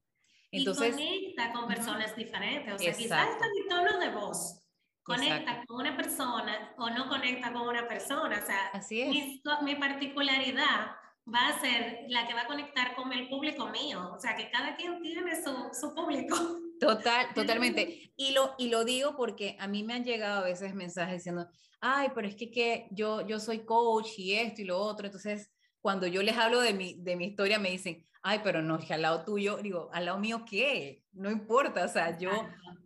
Entonces, 0.51 0.95
y 0.99 1.33
conecta 1.35 1.53
con 1.53 1.67
personas 1.67 2.15
diferentes. 2.15 2.73
O 2.73 2.77
sea, 2.77 2.93
quizás 2.93 3.29
está 3.29 3.45
mi 3.49 3.67
tono 3.67 3.99
de 3.99 4.09
voz 4.09 4.63
conecta 5.03 5.63
con 5.67 5.81
una 5.81 5.95
persona 5.95 6.73
o 6.77 6.89
no 6.89 7.07
conecta 7.07 7.51
con 7.51 7.67
una 7.67 7.87
persona. 7.87 8.41
O 8.41 8.81
sea, 8.81 9.07
Mi, 9.61 9.75
particularidad 9.75 10.95
va 11.27 11.47
a 11.49 11.59
ser 11.59 12.05
la 12.07 12.25
que 12.25 12.33
va 12.33 12.41
a 12.41 12.47
conectar 12.47 12.95
con 12.95 13.11
el 13.13 13.29
público 13.29 13.67
mío. 13.67 14.11
O 14.13 14.19
sea, 14.19 14.35
que 14.35 14.49
cada 14.49 14.75
quien 14.75 15.01
tiene 15.01 15.41
su, 15.41 15.69
su 15.73 15.93
público. 15.93 16.35
Total, 16.79 17.33
totalmente. 17.33 18.13
Y 18.15 18.31
lo, 18.31 18.55
y 18.57 18.69
lo 18.69 18.83
digo 18.83 19.15
porque 19.15 19.55
a 19.59 19.67
mí 19.67 19.83
me 19.83 19.93
han 19.93 20.03
llegado 20.03 20.41
a 20.41 20.43
veces 20.43 20.75
mensajes 20.75 21.15
diciendo, 21.15 21.47
ay, 21.79 22.09
pero 22.13 22.27
es 22.27 22.35
que, 22.35 22.51
que 22.51 22.87
yo, 22.91 23.25
yo 23.27 23.39
soy 23.39 23.59
coach 23.59 24.17
y 24.17 24.33
esto 24.33 24.61
y 24.61 24.65
lo 24.65 24.79
otro. 24.79 25.05
Entonces, 25.05 25.51
cuando 25.81 26.07
yo 26.07 26.23
les 26.23 26.37
hablo 26.37 26.61
de 26.61 26.73
mi, 26.73 26.95
de 27.01 27.15
mi 27.15 27.25
historia, 27.25 27.59
me 27.59 27.69
dicen, 27.71 28.05
ay, 28.21 28.39
pero 28.43 28.61
no, 28.61 28.79
que 28.79 28.93
al 28.93 29.01
lado 29.01 29.23
tuyo, 29.25 29.57
digo, 29.57 29.89
al 29.93 30.05
lado 30.05 30.17
mío, 30.17 30.45
¿qué? 30.49 31.03
No 31.11 31.29
importa, 31.29 31.83
o 31.85 31.89
sea, 31.89 32.17
yo, 32.17 32.31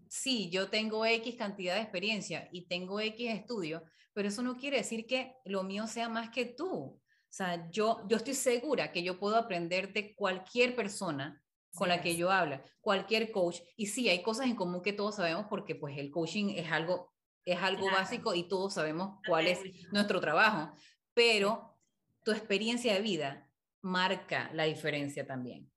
sí, 0.09 0.49
yo 0.49 0.69
tengo 0.69 1.05
X 1.05 1.35
cantidad 1.35 1.75
de 1.75 1.81
experiencia 1.81 2.49
y 2.51 2.67
tengo 2.67 2.99
X 2.99 3.29
estudio, 3.29 3.83
pero 4.13 4.27
eso 4.27 4.41
no 4.41 4.57
quiere 4.57 4.77
decir 4.77 5.05
que 5.05 5.35
lo 5.45 5.63
mío 5.63 5.85
sea 5.85 6.09
más 6.09 6.29
que 6.31 6.45
tú. 6.45 6.69
O 6.69 7.01
sea, 7.29 7.69
yo, 7.69 8.01
yo 8.07 8.17
estoy 8.17 8.33
segura 8.33 8.91
que 8.91 9.03
yo 9.03 9.19
puedo 9.19 9.35
aprender 9.35 9.93
de 9.93 10.15
cualquier 10.15 10.75
persona 10.75 11.39
con 11.77 11.89
la 11.89 12.01
que 12.01 12.15
yo 12.15 12.31
hablo, 12.31 12.61
cualquier 12.81 13.31
coach. 13.31 13.59
Y 13.75 13.87
sí, 13.87 14.09
hay 14.09 14.21
cosas 14.21 14.47
en 14.47 14.55
común 14.55 14.81
que 14.81 14.93
todos 14.93 15.15
sabemos 15.15 15.45
porque 15.49 15.75
pues 15.75 15.97
el 15.97 16.11
coaching 16.11 16.55
es 16.55 16.71
algo, 16.71 17.13
es 17.45 17.61
algo 17.61 17.89
básico 17.91 18.33
y 18.33 18.47
todos 18.47 18.73
sabemos 18.73 19.19
cuál 19.27 19.47
es 19.47 19.59
nuestro 19.91 20.19
trabajo, 20.19 20.73
pero 21.13 21.77
tu 22.23 22.31
experiencia 22.31 22.93
de 22.93 23.01
vida 23.01 23.49
marca 23.81 24.49
la 24.53 24.63
diferencia 24.63 25.25
también. 25.25 25.71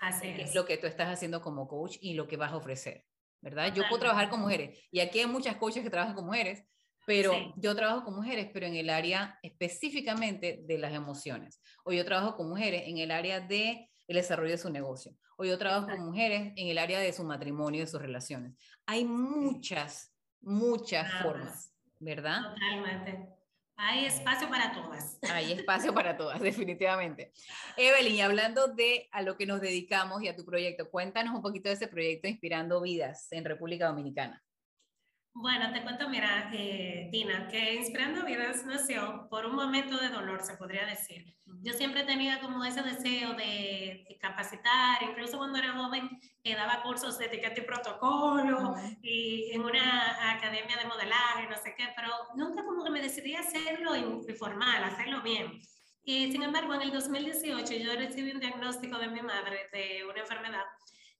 Así 0.00 0.28
es. 0.28 0.50
es 0.50 0.54
lo 0.54 0.66
que 0.66 0.76
tú 0.76 0.86
estás 0.86 1.08
haciendo 1.08 1.40
como 1.40 1.68
coach 1.68 1.96
y 2.00 2.14
lo 2.14 2.26
que 2.26 2.36
vas 2.36 2.52
a 2.52 2.56
ofrecer. 2.56 3.06
¿verdad? 3.44 3.74
Yo 3.74 3.82
puedo 3.90 4.00
trabajar 4.00 4.30
con 4.30 4.40
mujeres 4.40 4.88
y 4.90 5.00
aquí 5.00 5.18
hay 5.18 5.26
muchas 5.26 5.56
coaches 5.56 5.84
que 5.84 5.90
trabajan 5.90 6.14
con 6.14 6.24
mujeres, 6.24 6.64
pero 7.06 7.52
yo 7.56 7.76
trabajo 7.76 8.02
con 8.02 8.16
mujeres, 8.16 8.48
pero 8.54 8.64
en 8.64 8.74
el 8.74 8.88
área 8.88 9.38
específicamente 9.42 10.64
de 10.66 10.78
las 10.78 10.94
emociones. 10.94 11.60
O 11.84 11.92
yo 11.92 12.06
trabajo 12.06 12.36
con 12.36 12.48
mujeres 12.48 12.84
en 12.86 12.96
el 12.96 13.10
área 13.10 13.40
de 13.40 13.90
el 14.06 14.16
desarrollo 14.16 14.50
de 14.50 14.58
su 14.58 14.70
negocio. 14.70 15.16
O 15.36 15.44
yo 15.44 15.58
trabajo 15.58 15.88
con 15.88 16.04
mujeres 16.06 16.52
en 16.56 16.68
el 16.68 16.78
área 16.78 17.00
de 17.00 17.12
su 17.12 17.24
matrimonio, 17.24 17.80
de 17.80 17.86
sus 17.86 18.00
relaciones. 18.00 18.54
Hay 18.86 19.04
muchas, 19.04 20.12
muchas 20.40 21.10
formas, 21.22 21.72
¿verdad? 21.98 22.42
Totalmente. 22.54 23.28
Hay 23.76 24.04
espacio 24.04 24.48
para 24.48 24.72
todas. 24.72 25.18
Hay 25.32 25.52
espacio 25.52 25.92
para 25.92 26.16
todas, 26.16 26.40
definitivamente. 26.40 27.32
Evelyn, 27.76 28.22
hablando 28.22 28.68
de 28.68 29.08
a 29.10 29.22
lo 29.22 29.36
que 29.36 29.46
nos 29.46 29.60
dedicamos 29.60 30.22
y 30.22 30.28
a 30.28 30.36
tu 30.36 30.44
proyecto, 30.44 30.90
cuéntanos 30.90 31.34
un 31.34 31.42
poquito 31.42 31.68
de 31.68 31.74
ese 31.74 31.88
proyecto 31.88 32.28
Inspirando 32.28 32.80
Vidas 32.80 33.26
en 33.32 33.44
República 33.44 33.88
Dominicana. 33.88 34.42
Bueno, 35.36 35.72
te 35.72 35.82
cuento, 35.82 36.08
mira, 36.08 36.48
eh, 36.54 37.08
Tina, 37.10 37.48
que 37.48 37.74
Inspirando 37.74 38.24
Vidas 38.24 38.64
nació 38.66 39.26
por 39.28 39.44
un 39.46 39.56
momento 39.56 39.98
de 39.98 40.08
dolor, 40.08 40.44
se 40.44 40.56
podría 40.56 40.86
decir. 40.86 41.36
Yo 41.60 41.72
siempre 41.72 42.04
tenía 42.04 42.40
como 42.40 42.64
ese 42.64 42.82
deseo 42.82 43.34
de, 43.34 44.06
capacitar, 44.20 45.02
incluso 45.02 45.36
cuando 45.36 45.58
era 45.58 45.72
joven, 45.72 46.08
eh, 46.44 46.54
daba 46.54 46.82
cursos 46.82 47.18
de 47.18 47.26
etiqueta 47.26 47.60
y 47.60 47.64
protocolo, 47.64 48.76
y 49.02 49.50
en 49.52 49.62
una 49.62 50.30
academia 50.36 50.76
de 50.76 50.86
modelaje, 50.86 51.48
no 51.50 51.56
sé 51.56 51.74
qué, 51.76 51.88
pero 51.96 52.10
nunca 52.36 52.64
como 52.64 52.84
que 52.84 52.90
me 52.90 53.02
decidí 53.02 53.34
hacerlo 53.34 53.96
informal, 53.96 54.84
hacerlo 54.84 55.20
bien. 55.20 55.60
Y 56.04 56.30
sin 56.30 56.44
embargo, 56.44 56.74
en 56.74 56.82
el 56.82 56.92
2018 56.92 57.74
yo 57.74 57.96
recibí 57.96 58.30
un 58.30 58.40
diagnóstico 58.40 58.98
de 58.98 59.08
mi 59.08 59.20
madre 59.20 59.68
de 59.72 60.04
una 60.08 60.20
enfermedad 60.20 60.64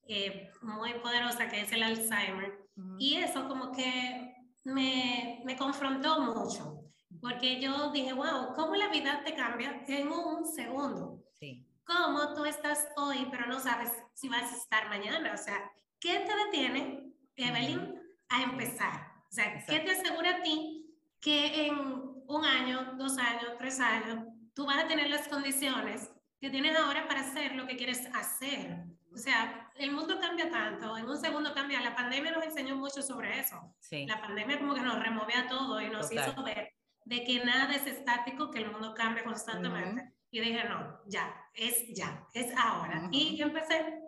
eh, 0.07 0.51
muy 0.63 0.95
poderosa 0.95 1.49
que 1.49 1.63
es 1.63 1.73
el 1.73 1.83
Alzheimer. 1.83 2.64
Y 2.99 3.17
eso 3.17 3.47
como 3.49 3.73
que 3.73 4.35
me, 4.65 5.43
me, 5.45 5.57
confrontó 5.57 6.21
mucho, 6.21 6.83
porque 7.21 7.61
yo 7.61 7.93
dije, 7.93 8.13
wow, 8.13 8.55
¿cómo 8.55 8.75
la 8.75 8.89
vida 8.89 9.23
te 9.25 9.35
cambia 9.35 9.85
en 9.87 10.09
un 10.09 10.45
segundo? 10.45 11.23
Sí. 11.35 11.67
¿Cómo 11.85 12.35
tú 12.35 12.45
estás 12.45 12.89
hoy, 12.97 13.29
pero 13.31 13.47
no 13.47 13.61
sabes 13.61 13.93
si 14.15 14.29
vas 14.29 14.53
a 14.53 14.57
estar 14.57 14.89
mañana? 14.89 15.35
O 15.35 15.37
sea, 15.37 15.71
¿qué 16.01 16.21
te 16.21 16.37
detiene, 16.47 17.13
Evelyn, 17.37 18.01
a 18.29 18.43
empezar? 18.43 19.13
O 19.31 19.33
sea, 19.33 19.65
¿qué 19.67 19.81
te 19.81 19.91
asegura 19.91 20.37
a 20.37 20.43
ti 20.43 20.85
que 21.21 21.67
en 21.67 21.79
un 22.27 22.45
año, 22.45 22.95
dos 22.97 23.19
años, 23.19 23.53
tres 23.59 23.81
años, 23.81 24.27
tú 24.55 24.67
vas 24.67 24.85
a 24.85 24.89
tener 24.89 25.11
las 25.11 25.29
condiciones 25.29 26.11
que 26.45 26.51
tienes 26.51 26.77
ahora 26.77 27.09
para 27.09 27.23
hacer 27.23 27.55
lo 27.55 27.67
que 27.67 27.75
quieres 27.75 28.07
hacer? 28.15 28.85
O 29.11 29.17
sea, 29.17 29.71
el 29.77 29.93
mundo 29.93 30.21
cambia 30.21 30.51
tanto, 30.51 30.95
en 30.99 31.09
un 31.09 31.17
segundo 31.17 31.55
cambia. 31.55 31.81
La 31.81 31.97
pandemia 31.97 32.33
nos 32.33 32.45
enseñó 32.45 32.77
mucho 32.77 33.01
sobre 33.01 33.41
eso. 33.41 33.75
Sí. 33.81 34.05
La 34.07 34.21
pandemia 34.21 34.59
como 34.59 34.75
que 34.75 34.83
nos 34.83 35.03
removía 35.03 35.47
todo 35.49 35.81
y 35.81 35.89
nos 35.89 36.13
hizo 36.13 36.43
ver 36.43 36.75
de 37.07 37.25
que 37.25 37.43
nada 37.43 37.75
es 37.75 37.87
estático, 37.87 38.51
que 38.51 38.59
el 38.59 38.71
mundo 38.71 38.93
cambia 38.93 39.25
constantemente. 39.25 40.13
Y 40.31 40.41
dije, 40.41 40.69
no, 40.69 41.01
ya, 41.07 41.35
es 41.55 41.87
ya, 41.95 42.27
es 42.35 42.55
ahora. 42.59 43.09
Y 43.11 43.41
empecé, 43.41 44.03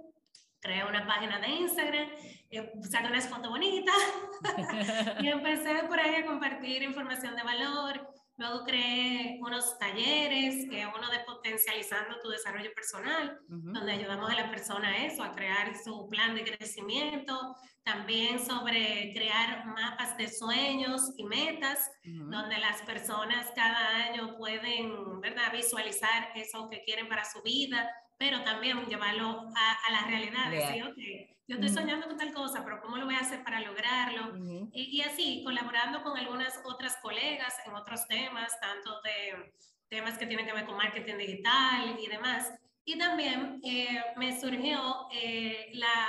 creé 0.61 0.85
una 0.85 1.07
página 1.07 1.39
de 1.39 1.49
Instagram, 1.49 2.11
eh, 2.51 2.73
saqué 2.83 3.07
unas 3.07 3.31
fotos 3.31 3.49
bonitas 3.49 3.97
y 5.21 5.29
empecé 5.29 5.85
por 5.85 5.99
ahí 5.99 6.17
a 6.17 6.27
compartir 6.27 6.83
información 6.83 7.35
de 7.35 7.43
valor, 7.43 8.07
Luego 8.39 8.65
creé 8.65 9.39
unos 9.41 9.79
talleres, 9.79 10.69
que 10.69 10.87
uno 10.87 11.11
de 11.11 11.21
potencializando 11.21 12.21
tu 12.23 12.29
desarrollo 12.29 12.71
personal, 12.75 13.41
donde 13.49 13.93
ayudamos 13.93 14.31
a 14.31 14.35
la 14.35 14.51
persona 14.51 14.89
a 14.89 15.07
eso, 15.07 15.23
a 15.23 15.35
crear 15.35 15.75
su 15.83 16.07
plan 16.09 16.35
de 16.35 16.45
crecimiento. 16.45 17.57
También 17.83 18.45
sobre 18.45 19.13
crear 19.15 19.65
mapas 19.67 20.17
de 20.19 20.29
sueños 20.29 21.13
y 21.17 21.25
metas, 21.25 21.91
donde 22.05 22.59
las 22.59 22.83
personas 22.83 23.51
cada 23.55 24.05
año 24.05 24.37
pueden 24.37 25.21
¿verdad? 25.21 25.53
visualizar 25.53 26.31
eso 26.35 26.69
que 26.69 26.83
quieren 26.83 27.09
para 27.09 27.25
su 27.25 27.41
vida, 27.43 27.89
pero 28.19 28.43
también 28.43 28.87
llevarlo 28.87 29.49
a, 29.55 29.93
la 29.93 30.07
realidad. 30.07 30.51
Decir, 30.51 30.85
okay, 30.85 31.37
yo 31.49 31.57
estoy 31.57 31.69
soñando 31.69 32.07
con 32.07 32.17
tal 32.17 32.33
cosa, 32.33 32.65
pero 32.65 32.81
¿cómo 32.81 32.97
lo 32.97 33.05
voy 33.05 33.15
a 33.15 33.21
hacer 33.21 33.45
para 33.45 33.61
lograrlo? 33.61 34.33
y, 34.73 35.01
así, 35.03 35.43
colaborando 35.45 36.03
con 36.03 36.17
algunas 36.17 36.61
otras 36.65 36.97
colegas 37.03 37.55
en 37.67 37.75
otros 37.75 38.07
temas, 38.09 38.59
tanto 38.61 39.01
de 39.03 39.53
temas 39.89 40.19
que 40.19 40.27
tienen 40.27 40.47
que 40.47 40.53
ver 40.53 40.67
con 40.67 40.77
marketing 40.77 41.19
digital 41.19 41.97
y 42.01 42.07
demás. 42.09 42.53
Y 42.85 42.99
también 42.99 43.61
eh, 43.65 44.03
me 44.17 44.39
surgió 44.39 45.09
eh, 45.13 45.71
la, 45.75 46.09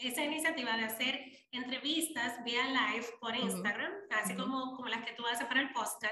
esa 0.00 0.24
iniciativa 0.24 0.76
de 0.76 0.84
hacer 0.84 1.32
entrevistas 1.52 2.42
vía 2.44 2.64
live 2.66 3.06
por 3.20 3.36
Instagram, 3.36 3.92
así 4.10 4.34
como, 4.34 4.74
como 4.74 4.88
las 4.88 5.04
que 5.04 5.12
tú 5.12 5.26
haces 5.26 5.46
para 5.46 5.60
el 5.60 5.72
podcast, 5.72 6.04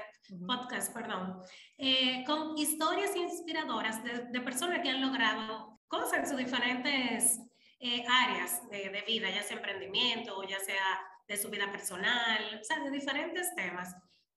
podcast 0.47 0.93
perdón, 0.93 1.41
eh, 1.77 2.23
con 2.25 2.57
historias 2.57 3.15
inspiradoras 3.15 4.03
de, 4.03 4.25
de, 4.25 4.41
personas 4.41 4.79
que 4.81 4.89
han 4.89 5.01
logrado 5.01 5.79
cosas 5.87 6.19
en 6.19 6.27
sus 6.27 6.37
diferentes 6.37 7.39
eh, 7.83 8.05
áreas 8.07 8.69
de, 8.69 9.03
vida, 9.07 9.31
ya 9.31 9.41
sea 9.41 9.57
emprendimiento 9.57 10.43
ya 10.43 10.59
sea 10.59 11.01
de 11.27 11.35
su 11.35 11.49
vida 11.49 11.71
personal, 11.71 12.59
o 12.61 12.63
sea, 12.63 12.79
de 12.79 12.91
diferentes 12.91 13.55
temas, 13.55 13.95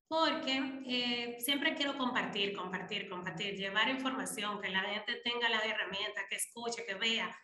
porque 0.09 0.83
eh, 0.87 1.37
siempre 1.41 1.75
quiero 1.75 1.99
compartir, 1.99 2.57
compartir, 2.57 3.09
compartir, 3.09 3.55
llevar 3.55 3.91
información, 3.91 4.61
que 4.63 4.71
la 4.71 4.81
gente 4.81 5.21
tenga 5.23 5.51
las 5.51 5.65
herramientas, 5.65 6.25
que 6.31 6.37
escuche, 6.37 6.87
que 6.87 6.95
vea 6.95 7.37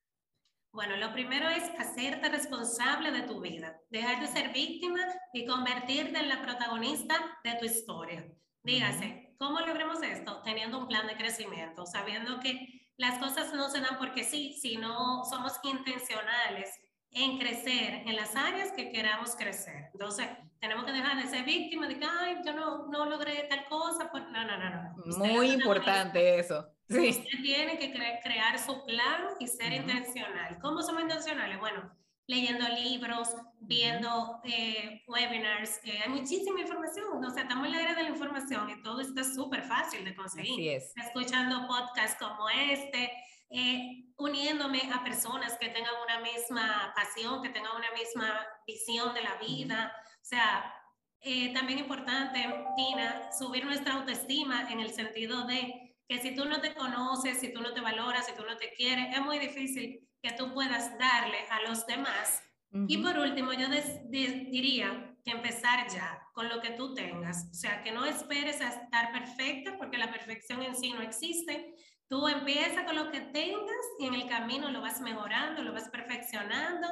Bueno, 0.72 0.96
lo 0.96 1.12
primero 1.12 1.48
es 1.48 1.64
hacerte 1.78 2.28
responsable 2.28 3.10
de 3.10 3.22
tu 3.22 3.40
vida, 3.40 3.80
dejar 3.90 4.20
de 4.20 4.28
ser 4.28 4.52
víctima 4.52 5.00
y 5.32 5.44
convertirte 5.44 6.18
en 6.18 6.28
la 6.28 6.42
protagonista 6.42 7.14
de 7.42 7.54
tu 7.56 7.64
historia. 7.64 8.24
Dígase, 8.62 9.34
¿cómo 9.38 9.60
logremos 9.60 10.00
esto? 10.02 10.42
Teniendo 10.42 10.78
un 10.78 10.86
plan 10.86 11.06
de 11.08 11.16
crecimiento, 11.16 11.86
sabiendo 11.86 12.38
que 12.38 12.88
las 12.96 13.18
cosas 13.18 13.52
no 13.52 13.68
se 13.68 13.80
dan 13.80 13.98
porque 13.98 14.22
sí, 14.22 14.52
sino 14.60 15.24
somos 15.24 15.58
intencionales 15.64 16.78
en 17.10 17.38
crecer 17.38 18.02
en 18.06 18.14
las 18.14 18.36
áreas 18.36 18.70
que 18.72 18.92
queramos 18.92 19.34
crecer. 19.34 19.90
Entonces, 19.92 20.28
tenemos 20.60 20.84
que 20.84 20.92
dejar 20.92 21.20
de 21.20 21.28
ser 21.28 21.44
víctimas 21.44 21.88
de 21.88 21.98
que, 21.98 22.06
ay, 22.06 22.36
yo 22.44 22.52
no, 22.52 22.86
no 22.86 23.06
logré 23.06 23.48
tal 23.48 23.64
cosa. 23.68 24.10
Pues, 24.12 24.24
no, 24.30 24.44
no, 24.44 24.56
no, 24.56 24.70
no. 24.70 25.16
Muy 25.18 25.50
importante 25.50 26.38
eso. 26.38 26.68
Sí. 26.90 27.10
Usted 27.10 27.42
tiene 27.42 27.78
que 27.78 27.92
crear 27.92 28.58
su 28.58 28.84
plan 28.84 29.22
y 29.38 29.46
ser 29.46 29.72
intencional. 29.72 30.58
¿Cómo 30.60 30.82
somos 30.82 31.02
intencionales? 31.02 31.60
Bueno, 31.60 31.88
leyendo 32.26 32.68
libros, 32.68 33.28
viendo 33.60 34.40
eh, 34.44 35.02
webinars, 35.06 35.80
hay 35.84 36.08
muchísima 36.08 36.60
información, 36.60 37.24
o 37.24 37.30
sea, 37.30 37.42
estamos 37.42 37.66
en 37.66 37.72
la 37.72 37.82
era 37.82 37.94
de 37.94 38.02
la 38.04 38.08
información 38.08 38.70
y 38.70 38.82
todo 38.82 39.00
está 39.00 39.22
súper 39.22 39.62
fácil 39.62 40.04
de 40.04 40.14
conseguir. 40.14 40.76
Es. 40.76 40.92
Escuchando 40.96 41.66
podcasts 41.68 42.16
como 42.18 42.48
este, 42.48 43.12
eh, 43.50 44.04
uniéndome 44.16 44.82
a 44.92 45.02
personas 45.04 45.56
que 45.58 45.68
tengan 45.68 45.94
una 46.04 46.20
misma 46.20 46.92
pasión, 46.94 47.42
que 47.42 47.50
tengan 47.50 47.76
una 47.76 47.90
misma 47.92 48.46
visión 48.66 49.14
de 49.14 49.22
la 49.22 49.36
vida. 49.36 49.92
O 50.20 50.24
sea, 50.24 50.74
eh, 51.20 51.52
también 51.52 51.80
importante, 51.80 52.38
Tina, 52.76 53.30
subir 53.32 53.64
nuestra 53.64 53.94
autoestima 53.94 54.70
en 54.70 54.80
el 54.80 54.90
sentido 54.90 55.46
de 55.46 55.89
que 56.10 56.18
si 56.18 56.34
tú 56.34 56.44
no 56.44 56.60
te 56.60 56.74
conoces, 56.74 57.38
si 57.38 57.52
tú 57.52 57.60
no 57.60 57.72
te 57.72 57.80
valoras, 57.80 58.26
si 58.26 58.32
tú 58.32 58.42
no 58.44 58.56
te 58.56 58.72
quieres, 58.72 59.16
es 59.16 59.22
muy 59.22 59.38
difícil 59.38 60.08
que 60.20 60.32
tú 60.32 60.52
puedas 60.52 60.98
darle 60.98 61.38
a 61.48 61.62
los 61.68 61.86
demás. 61.86 62.42
Y 62.88 62.98
por 62.98 63.16
último, 63.16 63.52
yo 63.52 63.68
diría 64.10 65.14
que 65.24 65.30
empezar 65.30 65.88
ya 65.88 66.20
con 66.32 66.48
lo 66.48 66.60
que 66.60 66.70
tú 66.70 66.94
tengas. 66.94 67.48
O 67.52 67.54
sea, 67.54 67.84
que 67.84 67.92
no 67.92 68.04
esperes 68.06 68.60
a 68.60 68.70
estar 68.70 69.12
perfecta, 69.12 69.76
porque 69.78 69.98
la 69.98 70.10
perfección 70.10 70.62
en 70.62 70.74
sí 70.74 70.92
no 70.92 71.00
existe, 71.00 71.76
Tú 72.10 72.26
empiezas 72.26 72.82
con 72.82 72.96
lo 72.96 73.12
que 73.12 73.20
tengas 73.20 73.84
y 74.00 74.06
en 74.06 74.14
el 74.14 74.26
camino 74.26 74.68
lo 74.72 74.80
vas 74.80 75.00
mejorando, 75.00 75.62
lo 75.62 75.72
vas 75.72 75.88
perfeccionando 75.90 76.88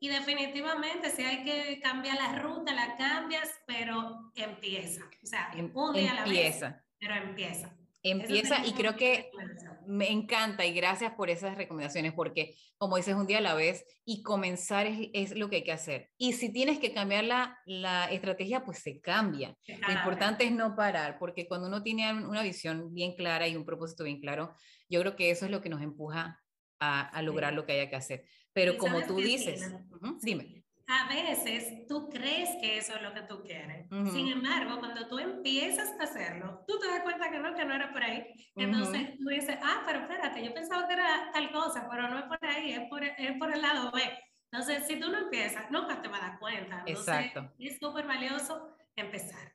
y 0.00 0.08
definitivamente 0.08 1.10
si 1.10 1.22
hay 1.22 1.44
que 1.44 1.78
cambiar 1.82 2.16
la 2.16 2.38
ruta, 2.38 2.72
la 2.72 2.96
cambias, 2.96 3.50
pero 3.66 4.32
empieza. 4.34 5.04
O 5.22 5.26
sea, 5.26 5.50
em, 5.54 5.70
un 5.74 5.92
día 5.92 6.12
a 6.12 6.14
la 6.14 6.24
vez, 6.24 6.64
pero 6.98 7.14
empieza. 7.16 7.76
Empieza 8.02 8.66
y 8.66 8.72
creo 8.72 8.96
que 8.96 9.30
me 9.86 10.10
encanta 10.10 10.66
y 10.66 10.72
gracias 10.72 11.12
por 11.14 11.30
esas 11.30 11.56
recomendaciones 11.56 12.12
porque 12.12 12.56
como 12.76 12.96
dices 12.96 13.14
un 13.14 13.26
día 13.26 13.38
a 13.38 13.42
la 13.42 13.54
vez 13.54 13.84
y 14.04 14.22
comenzar 14.22 14.86
es, 14.86 15.36
lo 15.36 15.48
que 15.48 15.56
hay 15.56 15.64
que 15.64 15.72
hacer. 15.72 16.10
Y 16.18 16.32
si 16.32 16.52
tienes 16.52 16.78
que 16.78 16.92
cambiar 16.92 17.24
la, 17.24 17.58
la 17.64 18.10
estrategia, 18.10 18.64
pues 18.64 18.78
se 18.78 19.00
cambia. 19.00 19.56
Lo 19.86 19.92
importante 19.92 20.44
es 20.44 20.52
no 20.52 20.74
parar 20.74 21.18
porque 21.18 21.46
cuando 21.46 21.68
uno 21.68 21.82
tiene 21.82 22.12
una 22.12 22.42
visión 22.42 22.92
bien 22.92 23.14
clara 23.14 23.46
y 23.46 23.56
un 23.56 23.64
propósito 23.64 24.04
bien 24.04 24.20
claro, 24.20 24.54
yo 24.88 25.00
creo 25.00 25.14
que 25.14 25.30
eso 25.30 25.44
es 25.44 25.50
lo 25.50 25.60
que 25.60 25.68
nos 25.68 25.82
empuja 25.82 26.40
a, 26.80 27.08
a 27.08 27.22
lograr 27.22 27.52
lo 27.52 27.66
que 27.66 27.72
haya 27.72 27.90
que 27.90 27.96
hacer. 27.96 28.24
Pero 28.52 28.76
como 28.76 29.02
tú 29.02 29.16
dices, 29.16 29.72
dime 30.22 30.61
a 30.86 31.08
veces 31.08 31.86
tú 31.86 32.08
crees 32.08 32.50
que 32.60 32.78
eso 32.78 32.94
es 32.96 33.02
lo 33.02 33.12
que 33.14 33.22
tú 33.22 33.42
quieres. 33.42 33.86
Sin 34.12 34.28
embargo, 34.28 34.78
cuando 34.78 35.06
tú 35.08 35.18
empiezas 35.18 35.88
a 35.98 36.04
hacerlo, 36.04 36.64
tú 36.66 36.78
te 36.78 36.88
das 36.88 37.02
cuenta 37.02 37.30
que 37.30 37.38
no, 37.38 37.54
que 37.54 37.64
no 37.64 37.74
era 37.74 37.92
por 37.92 38.02
ahí. 38.02 38.26
Entonces 38.56 39.18
tú 39.18 39.28
dices, 39.28 39.56
ah, 39.62 39.82
pero 39.86 40.00
espérate, 40.00 40.44
yo 40.44 40.52
pensaba 40.52 40.86
que 40.86 40.94
era 40.94 41.30
tal 41.32 41.50
cosa, 41.52 41.86
pero 41.90 42.08
no 42.08 42.18
es 42.18 42.24
por 42.24 42.44
ahí, 42.44 42.72
es 42.72 42.88
por, 42.88 43.04
es 43.04 43.38
por 43.38 43.52
el 43.52 43.62
lado 43.62 43.90
B. 43.92 44.02
Entonces, 44.50 44.86
si 44.86 45.00
tú 45.00 45.10
no 45.10 45.18
empiezas, 45.18 45.70
nunca 45.70 46.02
te 46.02 46.08
vas 46.08 46.22
a 46.22 46.28
dar 46.28 46.38
cuenta. 46.38 46.84
Exacto. 46.86 47.50
Es 47.58 47.78
súper 47.78 48.06
valioso 48.06 48.76
empezar. 48.96 49.54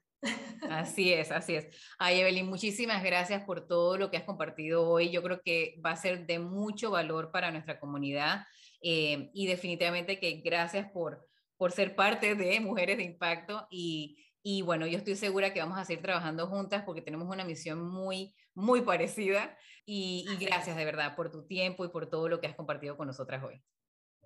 Así 0.70 1.14
es, 1.14 1.32
así 1.32 1.56
es. 1.56 1.68
Ay, 2.00 2.22
Evelyn, 2.22 2.48
muchísimas 2.48 3.04
gracias 3.04 3.44
por 3.44 3.68
todo 3.68 3.98
lo 3.98 4.10
que 4.10 4.18
has 4.18 4.24
compartido 4.24 4.90
hoy. 4.90 5.12
Yo 5.12 5.22
creo 5.22 5.42
que 5.44 5.80
va 5.86 5.92
a 5.92 5.96
ser 5.96 6.26
de 6.26 6.40
mucho 6.40 6.90
valor 6.90 7.32
para 7.32 7.52
nuestra 7.52 7.80
comunidad 7.80 8.46
eh, 8.82 9.30
y 9.34 9.48
definitivamente 9.48 10.20
que 10.20 10.42
gracias 10.44 10.90
por, 10.92 11.28
por 11.58 11.72
ser 11.72 11.96
parte 11.96 12.36
de 12.36 12.60
Mujeres 12.60 12.98
de 12.98 13.04
Impacto 13.04 13.68
y, 13.70 14.24
y 14.44 14.62
bueno, 14.62 14.88
yo 14.88 14.98
estoy 14.98 15.16
segura 15.16 15.54
que 15.54 15.60
vamos 15.60 15.78
a 15.78 15.86
seguir 15.86 16.02
trabajando 16.02 16.48
juntas 16.48 16.84
porque 16.86 17.02
tenemos 17.02 17.28
una 17.28 17.44
misión 17.44 17.88
muy, 17.88 18.36
muy 18.54 18.82
parecida 18.82 19.58
y, 19.86 20.26
y 20.30 20.46
gracias 20.46 20.76
de 20.76 20.86
verdad 20.86 21.16
por 21.16 21.32
tu 21.32 21.46
tiempo 21.48 21.86
y 21.86 21.90
por 21.90 22.10
todo 22.10 22.30
lo 22.30 22.40
que 22.40 22.48
has 22.48 22.56
compartido 22.56 22.98
con 22.98 23.08
nosotras 23.08 23.44
hoy. 23.44 23.62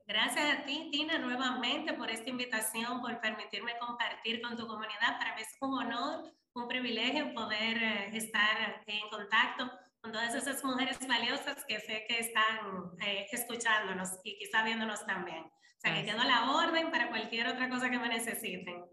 Gracias 0.07 0.59
a 0.59 0.65
ti, 0.65 0.89
Tina, 0.91 1.19
nuevamente 1.19 1.93
por 1.93 2.09
esta 2.09 2.29
invitación, 2.29 3.01
por 3.01 3.21
permitirme 3.21 3.71
compartir 3.79 4.41
con 4.41 4.57
tu 4.57 4.67
comunidad. 4.67 5.17
Para 5.17 5.35
mí 5.35 5.41
es 5.41 5.55
un 5.61 5.73
honor, 5.73 6.33
un 6.53 6.67
privilegio 6.67 7.33
poder 7.33 7.77
eh, 7.77 8.17
estar 8.17 8.83
en 8.85 9.09
contacto 9.09 9.71
con 10.01 10.11
todas 10.11 10.33
esas 10.33 10.63
mujeres 10.63 10.97
valiosas 11.07 11.63
que 11.67 11.79
sé 11.79 12.05
que 12.07 12.19
están 12.19 12.57
eh, 13.05 13.27
escuchándonos 13.31 14.09
y 14.23 14.37
quizá 14.37 14.63
viéndonos 14.63 15.05
también. 15.05 15.43
O 15.43 15.79
sea, 15.79 15.95
que 15.95 16.05
quedo 16.05 16.19
a 16.19 16.25
la 16.25 16.51
orden 16.51 16.91
para 16.91 17.09
cualquier 17.09 17.47
otra 17.47 17.69
cosa 17.69 17.89
que 17.89 17.99
me 17.99 18.09
necesiten. 18.09 18.83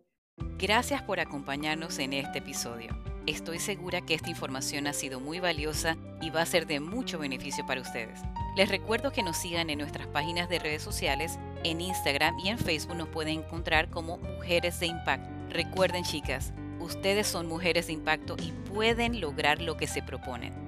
Gracias 0.59 1.03
por 1.03 1.21
acompañarnos 1.21 1.99
en 1.99 2.13
este 2.13 2.39
episodio. 2.39 2.91
Estoy 3.27 3.59
segura 3.59 4.01
que 4.01 4.15
esta 4.15 4.31
información 4.31 4.87
ha 4.87 4.93
sido 4.93 5.21
muy 5.21 5.39
valiosa 5.41 5.97
y 6.21 6.31
va 6.31 6.43
a 6.43 6.47
ser 6.47 6.67
de 6.67 6.81
mucho 6.81 7.19
beneficio 7.19 7.67
para 7.67 7.81
ustedes. 7.81 8.21
Les 8.57 8.69
recuerdo 8.69 9.13
que 9.13 9.23
nos 9.23 9.37
sigan 9.37 9.71
en 9.71 9.79
nuestras 9.79 10.07
páginas 10.09 10.49
de 10.49 10.59
redes 10.59 10.83
sociales, 10.83 11.39
en 11.63 11.81
Instagram 11.81 12.39
y 12.41 12.49
en 12.49 12.59
Facebook 12.59 12.97
nos 12.97 13.09
pueden 13.09 13.41
encontrar 13.41 13.91
como 13.91 14.19
Mujeres 14.19 14.81
de 14.81 14.87
Impacto. 14.87 15.29
Recuerden 15.51 16.05
chicas, 16.05 16.53
ustedes 16.81 17.27
son 17.27 17.47
mujeres 17.47 17.87
de 17.87 17.93
impacto 17.93 18.37
y 18.43 18.53
pueden 18.71 19.21
lograr 19.21 19.61
lo 19.61 19.77
que 19.77 19.87
se 19.87 20.03
proponen. 20.03 20.68